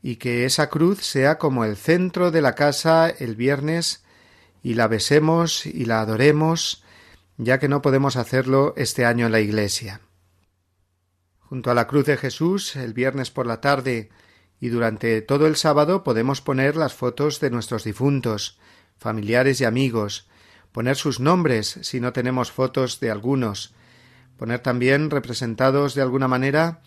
[0.00, 4.04] y que esa cruz sea como el centro de la casa el viernes
[4.62, 6.84] y la besemos y la adoremos,
[7.38, 10.00] ya que no podemos hacerlo este año en la iglesia.
[11.48, 14.10] Junto a la cruz de Jesús, el viernes por la tarde
[14.60, 18.58] y durante todo el sábado podemos poner las fotos de nuestros difuntos,
[18.98, 20.28] familiares y amigos,
[20.72, 23.72] poner sus nombres si no tenemos fotos de algunos,
[24.36, 26.82] poner también representados de alguna manera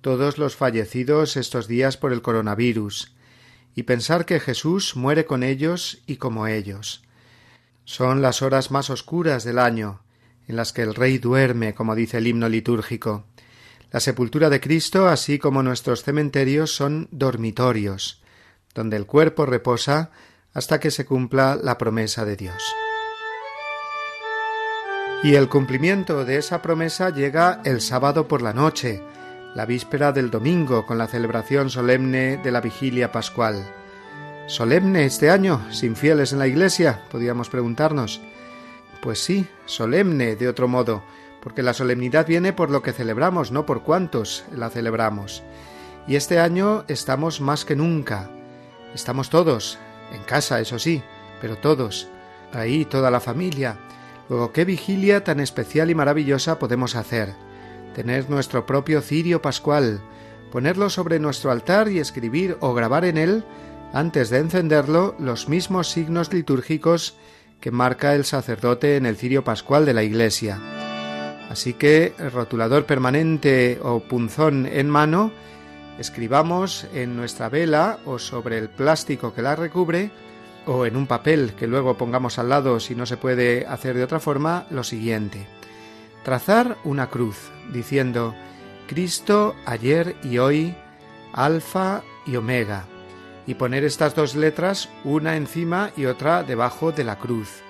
[0.00, 3.14] todos los fallecidos estos días por el coronavirus,
[3.74, 7.02] y pensar que Jesús muere con ellos y como ellos.
[7.84, 10.00] Son las horas más oscuras del año,
[10.48, 13.26] en las que el Rey duerme, como dice el himno litúrgico.
[13.92, 18.22] La sepultura de Cristo, así como nuestros cementerios, son dormitorios,
[18.74, 20.10] donde el cuerpo reposa
[20.52, 22.62] hasta que se cumpla la promesa de Dios.
[25.22, 29.02] Y el cumplimiento de esa promesa llega el sábado por la noche,
[29.54, 33.64] la víspera del domingo, con la celebración solemne de la vigilia pascual.
[34.46, 37.02] ¿Solemne este año, sin fieles en la iglesia?
[37.10, 38.20] podíamos preguntarnos.
[39.00, 41.02] Pues sí, solemne, de otro modo,
[41.46, 45.44] porque la solemnidad viene por lo que celebramos, no por cuántos la celebramos.
[46.08, 48.28] Y este año estamos más que nunca.
[48.96, 49.78] Estamos todos,
[50.12, 51.04] en casa, eso sí,
[51.40, 52.08] pero todos,
[52.52, 53.78] ahí toda la familia.
[54.28, 57.32] Luego, ¿qué vigilia tan especial y maravillosa podemos hacer?
[57.94, 60.00] Tener nuestro propio cirio pascual,
[60.50, 63.44] ponerlo sobre nuestro altar y escribir o grabar en él,
[63.92, 67.16] antes de encenderlo, los mismos signos litúrgicos
[67.60, 70.85] que marca el sacerdote en el cirio pascual de la Iglesia.
[71.50, 75.30] Así que, rotulador permanente o punzón en mano,
[75.98, 80.10] escribamos en nuestra vela o sobre el plástico que la recubre
[80.66, 84.04] o en un papel que luego pongamos al lado si no se puede hacer de
[84.04, 85.46] otra forma, lo siguiente.
[86.24, 87.36] Trazar una cruz
[87.72, 88.34] diciendo
[88.88, 90.74] Cristo ayer y hoy,
[91.32, 92.84] Alfa y Omega,
[93.46, 97.62] y poner estas dos letras una encima y otra debajo de la cruz.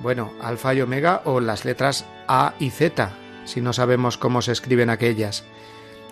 [0.00, 3.12] Bueno, Alfa y Omega o las letras A y Z,
[3.44, 5.44] si no sabemos cómo se escriben aquellas.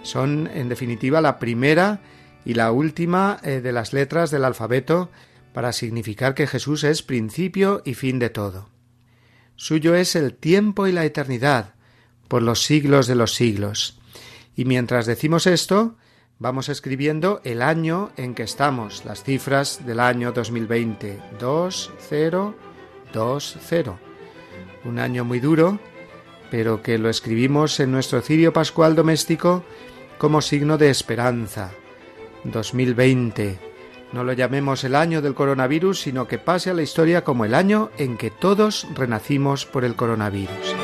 [0.03, 2.01] Son, en definitiva, la primera
[2.45, 5.11] y la última eh, de las letras del alfabeto
[5.53, 8.69] para significar que Jesús es principio y fin de todo.
[9.55, 11.75] Suyo es el tiempo y la eternidad,
[12.29, 13.99] por los siglos de los siglos.
[14.55, 15.97] Y mientras decimos esto,
[16.39, 21.21] vamos escribiendo el año en que estamos, las cifras del año 2020,
[23.13, 23.93] 2020.
[24.85, 25.79] Un año muy duro,
[26.51, 29.65] pero que lo escribimos en nuestro cirio pascual doméstico
[30.19, 31.73] como signo de esperanza.
[32.45, 33.59] 2020,
[34.13, 37.55] no lo llamemos el año del coronavirus, sino que pase a la historia como el
[37.55, 40.75] año en que todos renacimos por el coronavirus.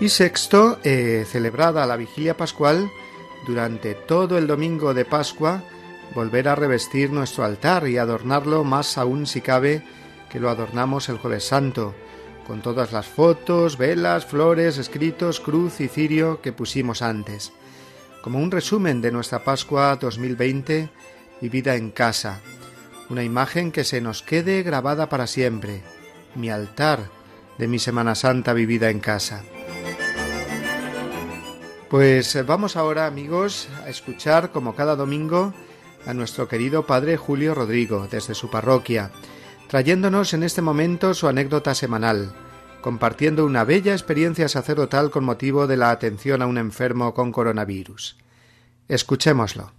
[0.00, 2.90] Y sexto, eh, celebrada la vigilia pascual,
[3.46, 5.62] durante todo el domingo de Pascua,
[6.14, 9.82] volver a revestir nuestro altar y adornarlo más aún si cabe
[10.30, 11.94] que lo adornamos el jueves santo,
[12.46, 17.52] con todas las fotos, velas, flores, escritos, cruz y cirio que pusimos antes.
[18.22, 20.88] Como un resumen de nuestra Pascua 2020,
[21.40, 22.40] vivida en casa,
[23.08, 25.82] una imagen que se nos quede grabada para siempre,
[26.34, 27.10] mi altar
[27.58, 29.42] de mi Semana Santa vivida en casa.
[31.88, 35.52] Pues vamos ahora, amigos, a escuchar, como cada domingo,
[36.06, 39.10] a nuestro querido Padre Julio Rodrigo, desde su parroquia,
[39.70, 42.32] trayéndonos en este momento su anécdota semanal,
[42.80, 48.16] compartiendo una bella experiencia sacerdotal con motivo de la atención a un enfermo con coronavirus.
[48.88, 49.72] Escuchémoslo.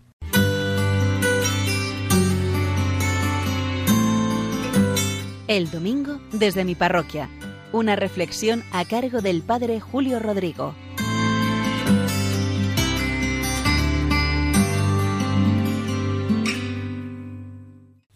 [5.49, 7.29] El domingo desde mi parroquia.
[7.73, 10.73] Una reflexión a cargo del Padre Julio Rodrigo.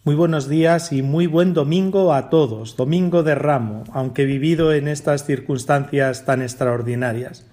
[0.06, 4.86] Muy buenos días y muy buen domingo a todos, domingo de ramo, aunque vivido en
[4.86, 7.44] estas circunstancias tan extraordinarias.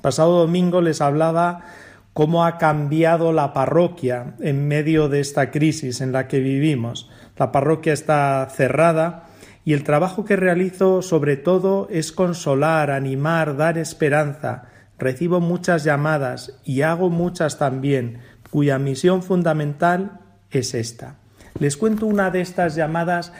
[0.00, 1.64] pasado domingo les hablaba
[2.12, 7.10] cómo ha cambiado la parroquia en medio de esta crisis en la que vivimos.
[7.36, 9.26] La parroquia está cerrada
[9.64, 14.66] y el trabajo que realizo sobre todo es consolar, animar, dar esperanza.
[15.00, 18.20] Recibo muchas llamadas y hago muchas también,
[18.52, 20.20] cuya misión fundamental
[20.52, 21.17] es esta.
[21.60, 23.32] Les cuento una de estas llamadas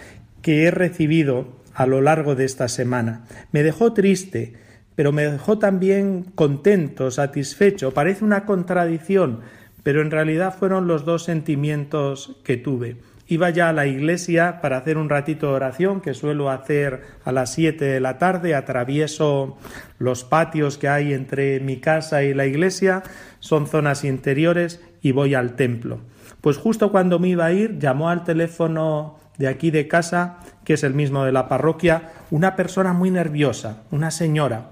[0.43, 3.25] que he recibido a lo largo de esta semana.
[3.53, 4.55] Me dejó triste,
[4.97, 7.95] pero me dejó también contento, satisfecho.
[7.95, 9.41] Parece una contradicción,
[9.85, 12.97] pero en realidad fueron los dos sentimientos que tuve.
[13.29, 17.31] Iba ya a la iglesia para hacer un ratito de oración que suelo hacer a
[17.31, 18.55] las siete de la tarde.
[18.55, 19.59] Atravieso
[19.99, 23.03] los patios que hay entre mi casa y la iglesia.
[23.39, 26.01] Son zonas interiores y voy al templo.
[26.41, 30.75] Pues justo cuando me iba a ir, llamó al teléfono de aquí de casa, que
[30.75, 34.71] es el mismo de la parroquia, una persona muy nerviosa, una señora,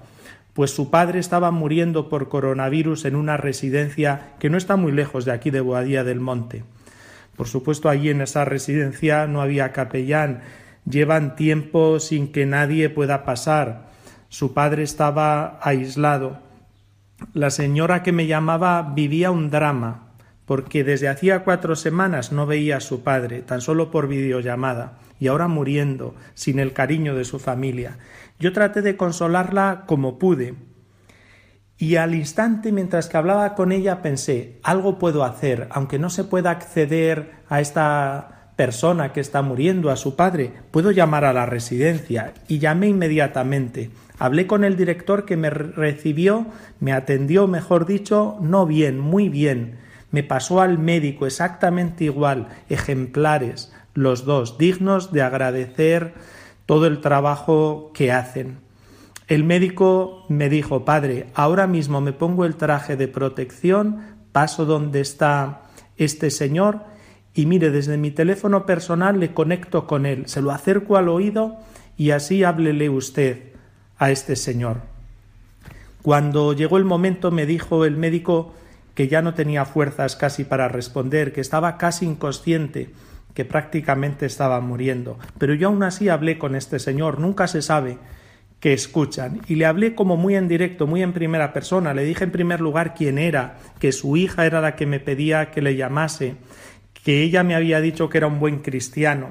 [0.57, 5.23] pues su padre estaba muriendo por coronavirus en una residencia que no está muy lejos
[5.23, 6.63] de aquí de Boadía del Monte.
[7.35, 10.41] Por supuesto, allí en esa residencia no había capellán.
[10.89, 13.89] Llevan tiempo sin que nadie pueda pasar.
[14.29, 16.39] Su padre estaba aislado.
[17.33, 20.06] La señora que me llamaba vivía un drama,
[20.47, 25.27] porque desde hacía cuatro semanas no veía a su padre, tan solo por videollamada, y
[25.27, 27.97] ahora muriendo, sin el cariño de su familia.
[28.39, 30.55] Yo traté de consolarla como pude,
[31.77, 36.23] y al instante, mientras que hablaba con ella, pensé, algo puedo hacer, aunque no se
[36.23, 41.45] pueda acceder a esta persona que está muriendo, a su padre, puedo llamar a la
[41.45, 42.33] residencia.
[42.47, 43.91] Y llamé inmediatamente.
[44.17, 46.47] Hablé con el director que me recibió,
[46.79, 49.86] me atendió, mejor dicho, no bien, muy bien.
[50.11, 56.13] Me pasó al médico exactamente igual, ejemplares, los dos, dignos de agradecer
[56.65, 58.59] todo el trabajo que hacen.
[59.27, 63.99] El médico me dijo, padre, ahora mismo me pongo el traje de protección,
[64.31, 65.63] paso donde está
[65.97, 66.85] este señor
[67.37, 71.57] y mire, desde mi teléfono personal le conecto con él, se lo acerco al oído
[71.95, 73.53] y así háblele usted
[73.99, 74.81] a este señor.
[76.01, 78.53] Cuando llegó el momento me dijo el médico
[78.97, 82.89] que ya no tenía fuerzas casi para responder, que estaba casi inconsciente,
[83.35, 85.19] que prácticamente estaba muriendo.
[85.37, 87.99] Pero yo aún así hablé con este señor, nunca se sabe
[88.59, 89.41] que escuchan.
[89.47, 91.93] Y le hablé como muy en directo, muy en primera persona.
[91.93, 95.51] Le dije en primer lugar quién era, que su hija era la que me pedía
[95.51, 96.33] que le llamase,
[97.03, 99.29] que ella me había dicho que era un buen cristiano.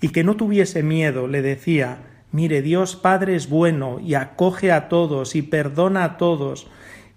[0.00, 1.98] y que no tuviese miedo, le decía
[2.32, 6.66] Mire, Dios Padre es bueno y acoge a todos y perdona a todos,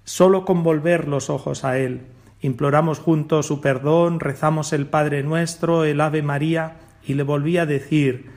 [0.09, 2.01] solo con volver los ojos a Él.
[2.41, 7.67] Imploramos juntos su perdón, rezamos el Padre nuestro, el Ave María, y le volví a
[7.67, 8.31] decir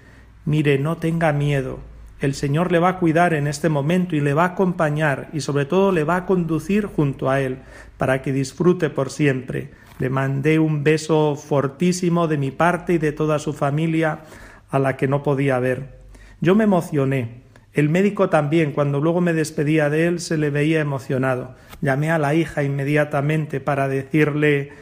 [0.44, 1.78] Mire, no tenga miedo,
[2.20, 5.40] el Señor le va a cuidar en este momento y le va a acompañar y
[5.40, 7.60] sobre todo le va a conducir junto a Él
[7.96, 9.70] para que disfrute por siempre.
[9.98, 14.20] Le mandé un beso fortísimo de mi parte y de toda su familia
[14.68, 16.00] a la que no podía ver.
[16.42, 17.41] Yo me emocioné.
[17.72, 21.54] El médico también, cuando luego me despedía de él, se le veía emocionado.
[21.80, 24.72] Llamé a la hija inmediatamente para decirle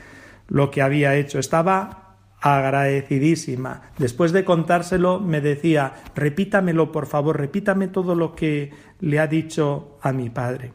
[0.49, 1.39] lo que había hecho.
[1.39, 3.83] Estaba agradecidísima.
[3.99, 9.99] Después de contárselo, me decía, repítamelo, por favor, repítame todo lo que le ha dicho
[10.03, 10.73] a mi padre.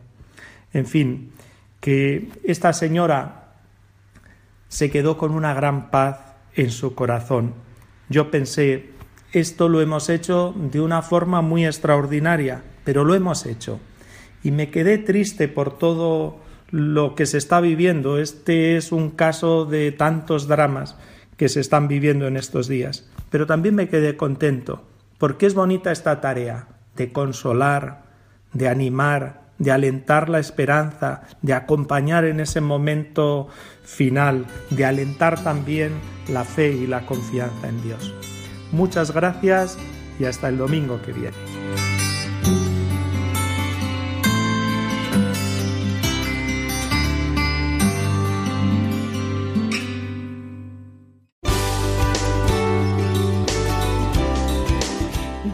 [0.73, 1.31] En fin,
[1.79, 3.55] que esta señora
[4.67, 7.53] se quedó con una gran paz en su corazón.
[8.09, 8.91] Yo pensé,
[9.35, 13.81] esto lo hemos hecho de una forma muy extraordinaria, pero lo hemos hecho.
[14.43, 16.37] Y me quedé triste por todo
[16.71, 18.17] lo que se está viviendo.
[18.17, 20.95] Este es un caso de tantos dramas
[21.35, 23.09] que se están viviendo en estos días.
[23.29, 24.83] Pero también me quedé contento,
[25.17, 28.03] porque es bonita esta tarea de consolar,
[28.53, 33.49] de animar, de alentar la esperanza, de acompañar en ese momento
[33.83, 35.91] final, de alentar también
[36.29, 38.34] la fe y la confianza en Dios.
[38.71, 39.77] Muchas gracias
[40.19, 41.35] y hasta el domingo que viene.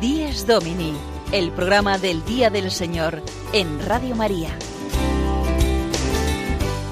[0.01, 0.93] 10 Domini,
[1.31, 3.21] el programa del Día del Señor
[3.53, 4.49] en Radio María.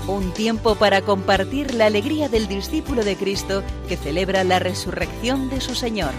[0.09, 5.61] Un tiempo para compartir la alegría del discípulo de Cristo que celebra la resurrección de
[5.61, 6.09] su Señor.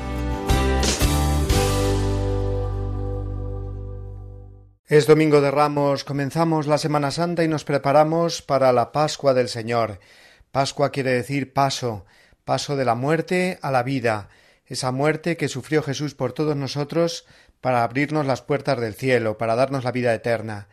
[4.86, 9.48] Es domingo de Ramos, comenzamos la Semana Santa y nos preparamos para la Pascua del
[9.48, 9.98] Señor.
[10.52, 12.06] Pascua quiere decir paso,
[12.44, 14.28] paso de la muerte a la vida,
[14.66, 17.26] esa muerte que sufrió Jesús por todos nosotros
[17.60, 20.68] para abrirnos las puertas del cielo, para darnos la vida eterna.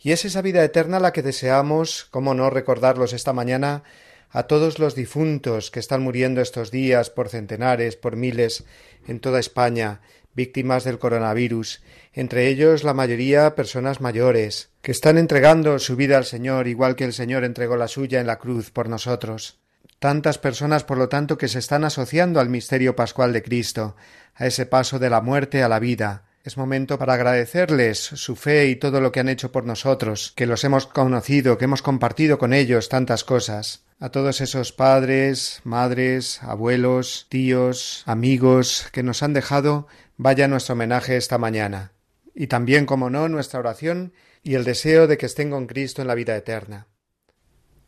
[0.00, 3.82] Y es esa vida eterna la que deseamos, cómo no recordarlos esta mañana,
[4.30, 8.64] a todos los difuntos que están muriendo estos días por centenares, por miles,
[9.06, 10.00] en toda España,
[10.34, 11.82] víctimas del coronavirus,
[12.12, 17.04] entre ellos la mayoría personas mayores, que están entregando su vida al Señor igual que
[17.04, 19.58] el Señor entregó la suya en la cruz por nosotros.
[19.98, 23.96] Tantas personas, por lo tanto, que se están asociando al misterio pascual de Cristo,
[24.36, 26.27] a ese paso de la muerte a la vida.
[26.44, 30.46] Es momento para agradecerles su fe y todo lo que han hecho por nosotros, que
[30.46, 33.84] los hemos conocido, que hemos compartido con ellos tantas cosas.
[34.00, 41.16] A todos esos padres, madres, abuelos, tíos, amigos que nos han dejado, vaya nuestro homenaje
[41.16, 41.92] esta mañana.
[42.34, 44.12] Y también, como no, nuestra oración
[44.44, 46.86] y el deseo de que estén con Cristo en la vida eterna.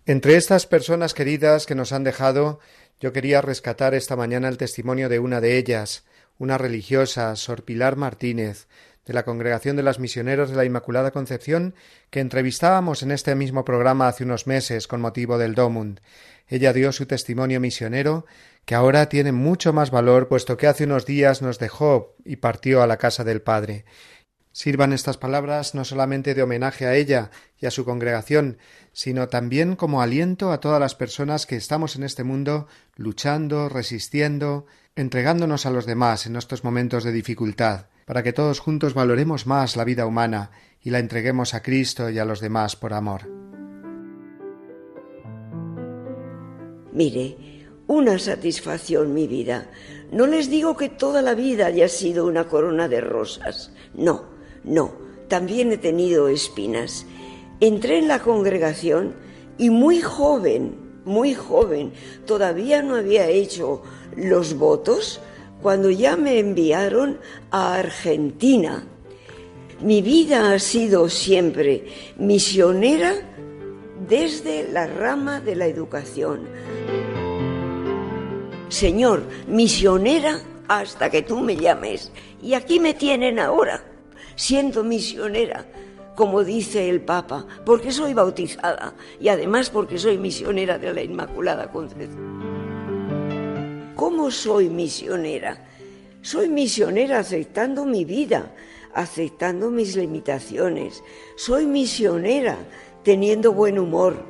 [0.05, 2.59] Entre estas personas queridas que nos han dejado,
[2.99, 6.05] yo quería rescatar esta mañana el testimonio de una de ellas,
[6.41, 8.67] una religiosa, Sor Pilar Martínez,
[9.05, 11.75] de la Congregación de las Misioneras de la Inmaculada Concepción,
[12.09, 16.01] que entrevistábamos en este mismo programa hace unos meses con motivo del Domund.
[16.49, 18.25] Ella dio su testimonio misionero,
[18.65, 22.83] que ahora tiene mucho más valor, puesto que hace unos días nos dejó y partió
[22.83, 23.85] a la casa del Padre.
[24.53, 28.59] Sirvan estas palabras no solamente de homenaje a ella y a su congregación,
[28.93, 34.67] sino también como aliento a todas las personas que estamos en este mundo luchando, resistiendo,
[34.97, 39.77] entregándonos a los demás en estos momentos de dificultad, para que todos juntos valoremos más
[39.77, 40.51] la vida humana
[40.83, 43.29] y la entreguemos a Cristo y a los demás por amor.
[46.93, 49.71] Mire, una satisfacción mi vida.
[50.11, 54.30] No les digo que toda la vida haya sido una corona de rosas, no,
[54.65, 54.93] no,
[55.29, 57.07] también he tenido espinas.
[57.61, 59.15] Entré en la congregación
[59.59, 61.93] y muy joven, muy joven,
[62.27, 63.83] todavía no había hecho
[64.17, 65.21] los votos
[65.63, 67.19] cuando ya me enviaron
[67.51, 68.87] a Argentina.
[69.81, 71.87] Mi vida ha sido siempre
[72.19, 73.15] misionera
[74.09, 76.49] desde la rama de la educación.
[78.69, 82.13] Señor, misionera hasta que tú me llames.
[82.43, 83.90] Y aquí me tienen ahora
[84.41, 85.67] siendo misionera,
[86.17, 91.71] como dice el Papa, porque soy bautizada y además porque soy misionera de la Inmaculada
[91.71, 92.41] Concepción.
[93.95, 95.63] ¿Cómo soy misionera?
[96.23, 98.55] Soy misionera aceptando mi vida,
[98.95, 101.05] aceptando mis limitaciones.
[101.37, 102.57] Soy misionera
[103.05, 104.25] teniendo buen humor,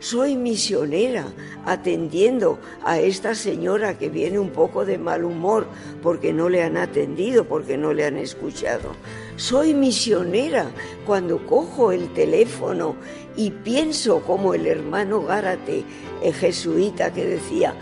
[0.00, 1.32] soy misionera
[1.64, 5.66] atendiendo a esta señora que viene un poco de mal humor
[6.02, 8.90] porque no le han atendido, porque no le han escuchado.
[9.36, 10.70] Soy misionera
[11.04, 12.96] cuando cojo el teléfono
[13.36, 15.84] y pienso como el hermano Gárate,
[16.22, 17.74] el jesuita que decía,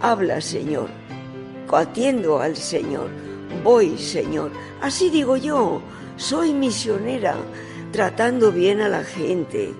[0.00, 0.90] habla Señor,
[1.72, 3.08] atiendo al Señor,
[3.62, 4.52] voy Señor.
[4.80, 5.80] Así digo yo,
[6.16, 7.34] soy misionera
[7.90, 9.72] tratando bien a la gente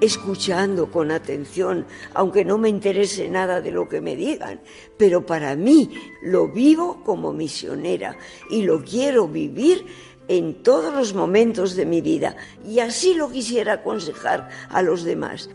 [0.00, 4.60] escuchando con atención, aunque no me interese nada de lo que me digan,
[4.98, 5.90] pero para mí
[6.22, 8.16] lo vivo como misionera
[8.50, 9.86] y lo quiero vivir
[10.28, 15.50] en todos los momentos de mi vida y así lo quisiera aconsejar a los demás.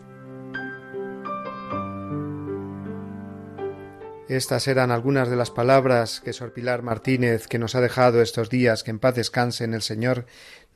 [4.28, 8.48] Estas eran algunas de las palabras que Sor Pilar Martínez, que nos ha dejado estos
[8.48, 10.24] días, que en paz descanse en el Señor,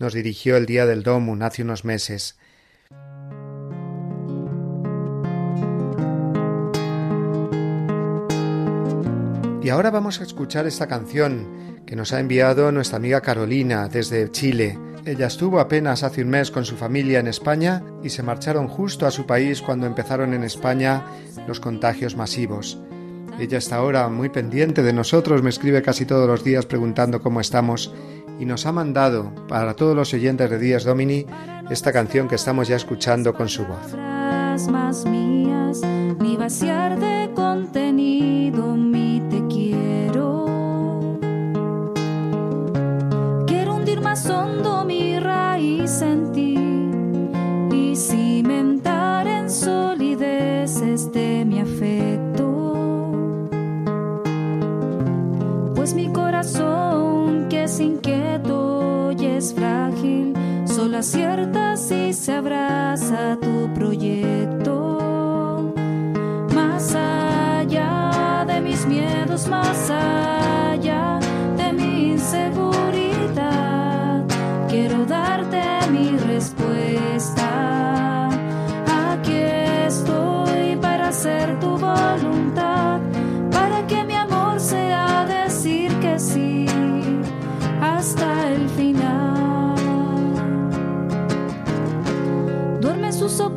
[0.01, 2.36] nos dirigió el día del Domun hace unos meses.
[9.62, 11.64] Y ahora vamos a escuchar esta canción
[11.95, 14.76] que nos ha enviado nuestra amiga Carolina desde Chile.
[15.05, 19.07] Ella estuvo apenas hace un mes con su familia en España y se marcharon justo
[19.07, 21.05] a su país cuando empezaron en España
[21.47, 22.80] los contagios masivos.
[23.38, 27.40] Ella está ahora muy pendiente de nosotros, me escribe casi todos los días preguntando cómo
[27.40, 27.95] estamos
[28.40, 31.26] y nos ha mandado para todos los oyentes de Días Domini
[31.70, 33.95] esta canción que estamos ya escuchando con su voz.
[44.87, 46.57] Mi raíz en ti
[47.75, 52.77] y cimentar en solidez este mi afecto.
[55.75, 60.33] Pues mi corazón que es inquieto y es frágil,
[60.65, 65.75] solo acierta si se abraza tu proyecto.
[66.55, 71.04] Más allá de mis miedos, más allá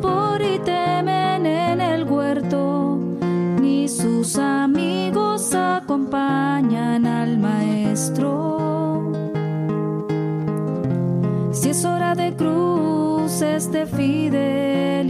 [0.00, 3.00] Sopor y temen en el huerto,
[3.60, 9.10] ni sus amigos acompañan al maestro.
[11.50, 15.08] Si es hora de cruces de fidelidades,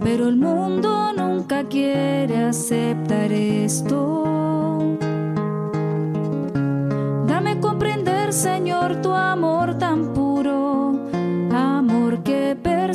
[0.00, 4.22] pero el mundo nunca quiere aceptar esto.
[7.26, 10.23] Dame comprender, Señor, tu amor tan puro,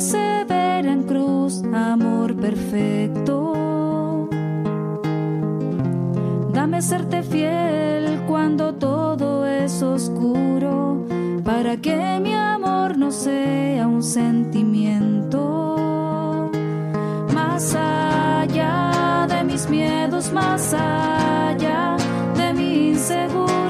[0.00, 3.52] persevera en cruz, amor perfecto.
[6.54, 11.04] Dame serte fiel cuando todo es oscuro,
[11.44, 15.76] para que mi amor no sea un sentimiento.
[17.34, 21.98] Más allá de mis miedos, más allá
[22.38, 23.69] de mi inseguridad,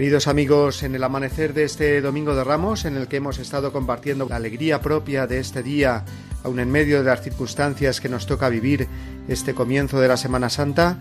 [0.00, 3.70] Queridos amigos, en el amanecer de este Domingo de Ramos, en el que hemos estado
[3.70, 6.06] compartiendo la alegría propia de este día,
[6.42, 8.88] aun en medio de las circunstancias que nos toca vivir
[9.28, 10.96] este comienzo de la Semana Santa,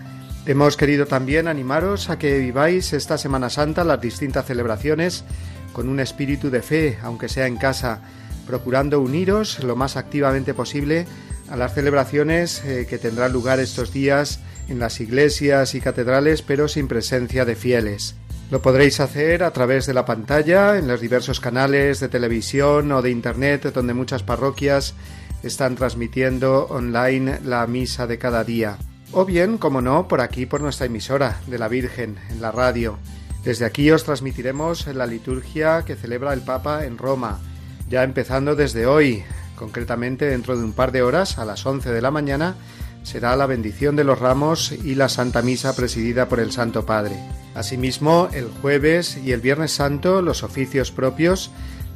[0.45, 5.23] hemos querido también animaros a que viváis esta Semana Santa, las distintas celebraciones,
[5.71, 8.01] con un espíritu de fe, aunque sea en casa,
[8.45, 11.07] procurando uniros lo más activamente posible
[11.49, 16.67] a las celebraciones eh, que tendrán lugar estos días en las iglesias y catedrales, pero
[16.67, 18.15] sin presencia de fieles.
[18.51, 23.03] Lo podréis hacer a través de la pantalla, en los diversos canales de televisión o
[23.03, 24.95] de Internet donde muchas parroquias
[25.43, 28.77] están transmitiendo online la misa de cada día.
[29.11, 32.97] O bien, como no, por aquí, por nuestra emisora de la Virgen, en la radio.
[33.43, 37.39] Desde aquí os transmitiremos la liturgia que celebra el Papa en Roma,
[37.87, 39.23] ya empezando desde hoy,
[39.55, 42.55] concretamente dentro de un par de horas, a las 11 de la mañana,
[43.03, 47.15] será la bendición de los ramos y la Santa Misa presidida por el Santo Padre.
[47.55, 51.51] Asimismo, el jueves y el viernes santo los oficios propios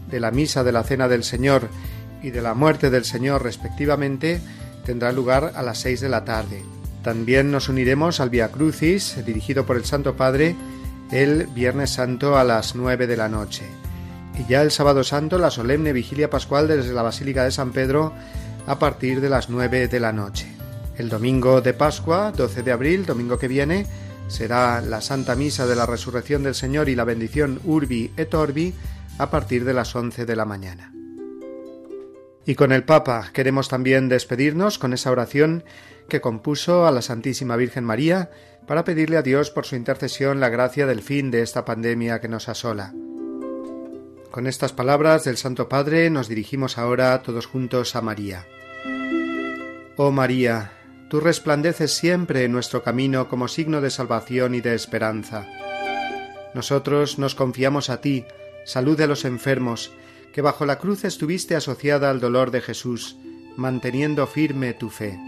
[0.09, 1.69] de la Misa de la Cena del Señor
[2.21, 4.41] y de la muerte del Señor respectivamente
[4.85, 6.63] tendrá lugar a las seis de la tarde.
[7.03, 10.55] También nos uniremos al Via Crucis, dirigido por el Santo Padre,
[11.11, 13.63] el Viernes Santo a las nueve de la noche.
[14.39, 18.13] Y ya el Sábado Santo, la solemne vigilia pascual desde la Basílica de San Pedro
[18.65, 20.52] a partir de las nueve de la noche.
[20.97, 23.87] El domingo de Pascua, 12 de abril, domingo que viene,
[24.27, 28.73] será la Santa Misa de la Resurrección del Señor y la bendición Urbi et Orbi
[29.17, 30.93] a partir de las once de la mañana.
[32.45, 35.63] Y con el Papa queremos también despedirnos con esa oración
[36.09, 38.29] que compuso a la Santísima Virgen María
[38.67, 42.27] para pedirle a Dios por su intercesión la gracia del fin de esta pandemia que
[42.27, 42.93] nos asola.
[44.29, 48.45] Con estas palabras del Santo Padre nos dirigimos ahora todos juntos a María.
[49.95, 50.71] Oh María,
[51.13, 55.45] tú resplandeces siempre en nuestro camino como signo de salvación y de esperanza.
[56.55, 58.25] Nosotros nos confiamos a ti,
[58.65, 59.91] salud de los enfermos,
[60.33, 63.15] que bajo la cruz estuviste asociada al dolor de Jesús,
[63.57, 65.19] manteniendo firme tu fe.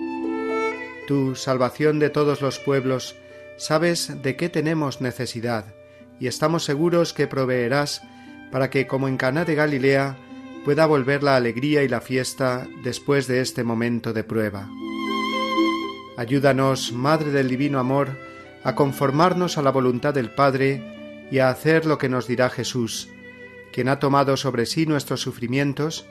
[1.08, 3.16] Tú, salvación de todos los pueblos,
[3.56, 5.76] sabes de qué tenemos necesidad,
[6.20, 8.02] y estamos seguros que proveerás
[8.52, 10.18] para que, como en Caná de Galilea,
[10.66, 14.68] pueda volver la alegría y la fiesta después de este momento de prueba.
[16.18, 18.18] Ayúdanos, Madre del Divino Amor,
[18.64, 23.10] a conformarnos a la voluntad del Padre y a hacer lo que nos dirá Jesús,
[23.74, 26.06] quien ha tomado sobre sí nuestros sufrimientos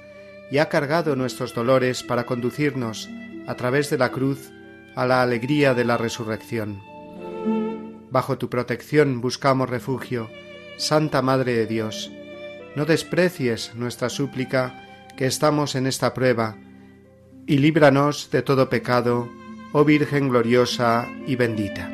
[0.50, 3.08] y ha cargado nuestros dolores para conducirnos,
[3.46, 4.50] a través de la cruz,
[4.94, 6.82] a la alegría de la resurrección.
[8.10, 10.28] Bajo tu protección buscamos refugio,
[10.76, 12.12] Santa Madre de Dios.
[12.76, 14.82] No desprecies nuestra súplica,
[15.16, 16.56] que estamos en esta prueba,
[17.46, 19.28] y líbranos de todo pecado,
[19.76, 21.90] oh Virgen gloriosa y bendita.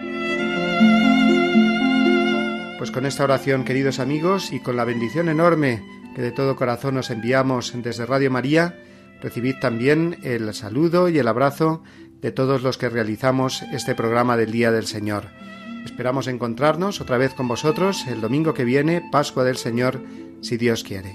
[2.77, 5.83] Pues con esta oración, queridos amigos, y con la bendición enorme
[6.15, 8.79] que de todo corazón nos enviamos desde Radio María,
[9.23, 11.83] recibid también el saludo y el abrazo
[12.21, 15.29] de todos los que realizamos este programa del Día del Señor.
[15.87, 20.03] Esperamos encontrarnos otra vez con vosotros el domingo que viene, Pascua del Señor,
[20.43, 21.15] si Dios quiere.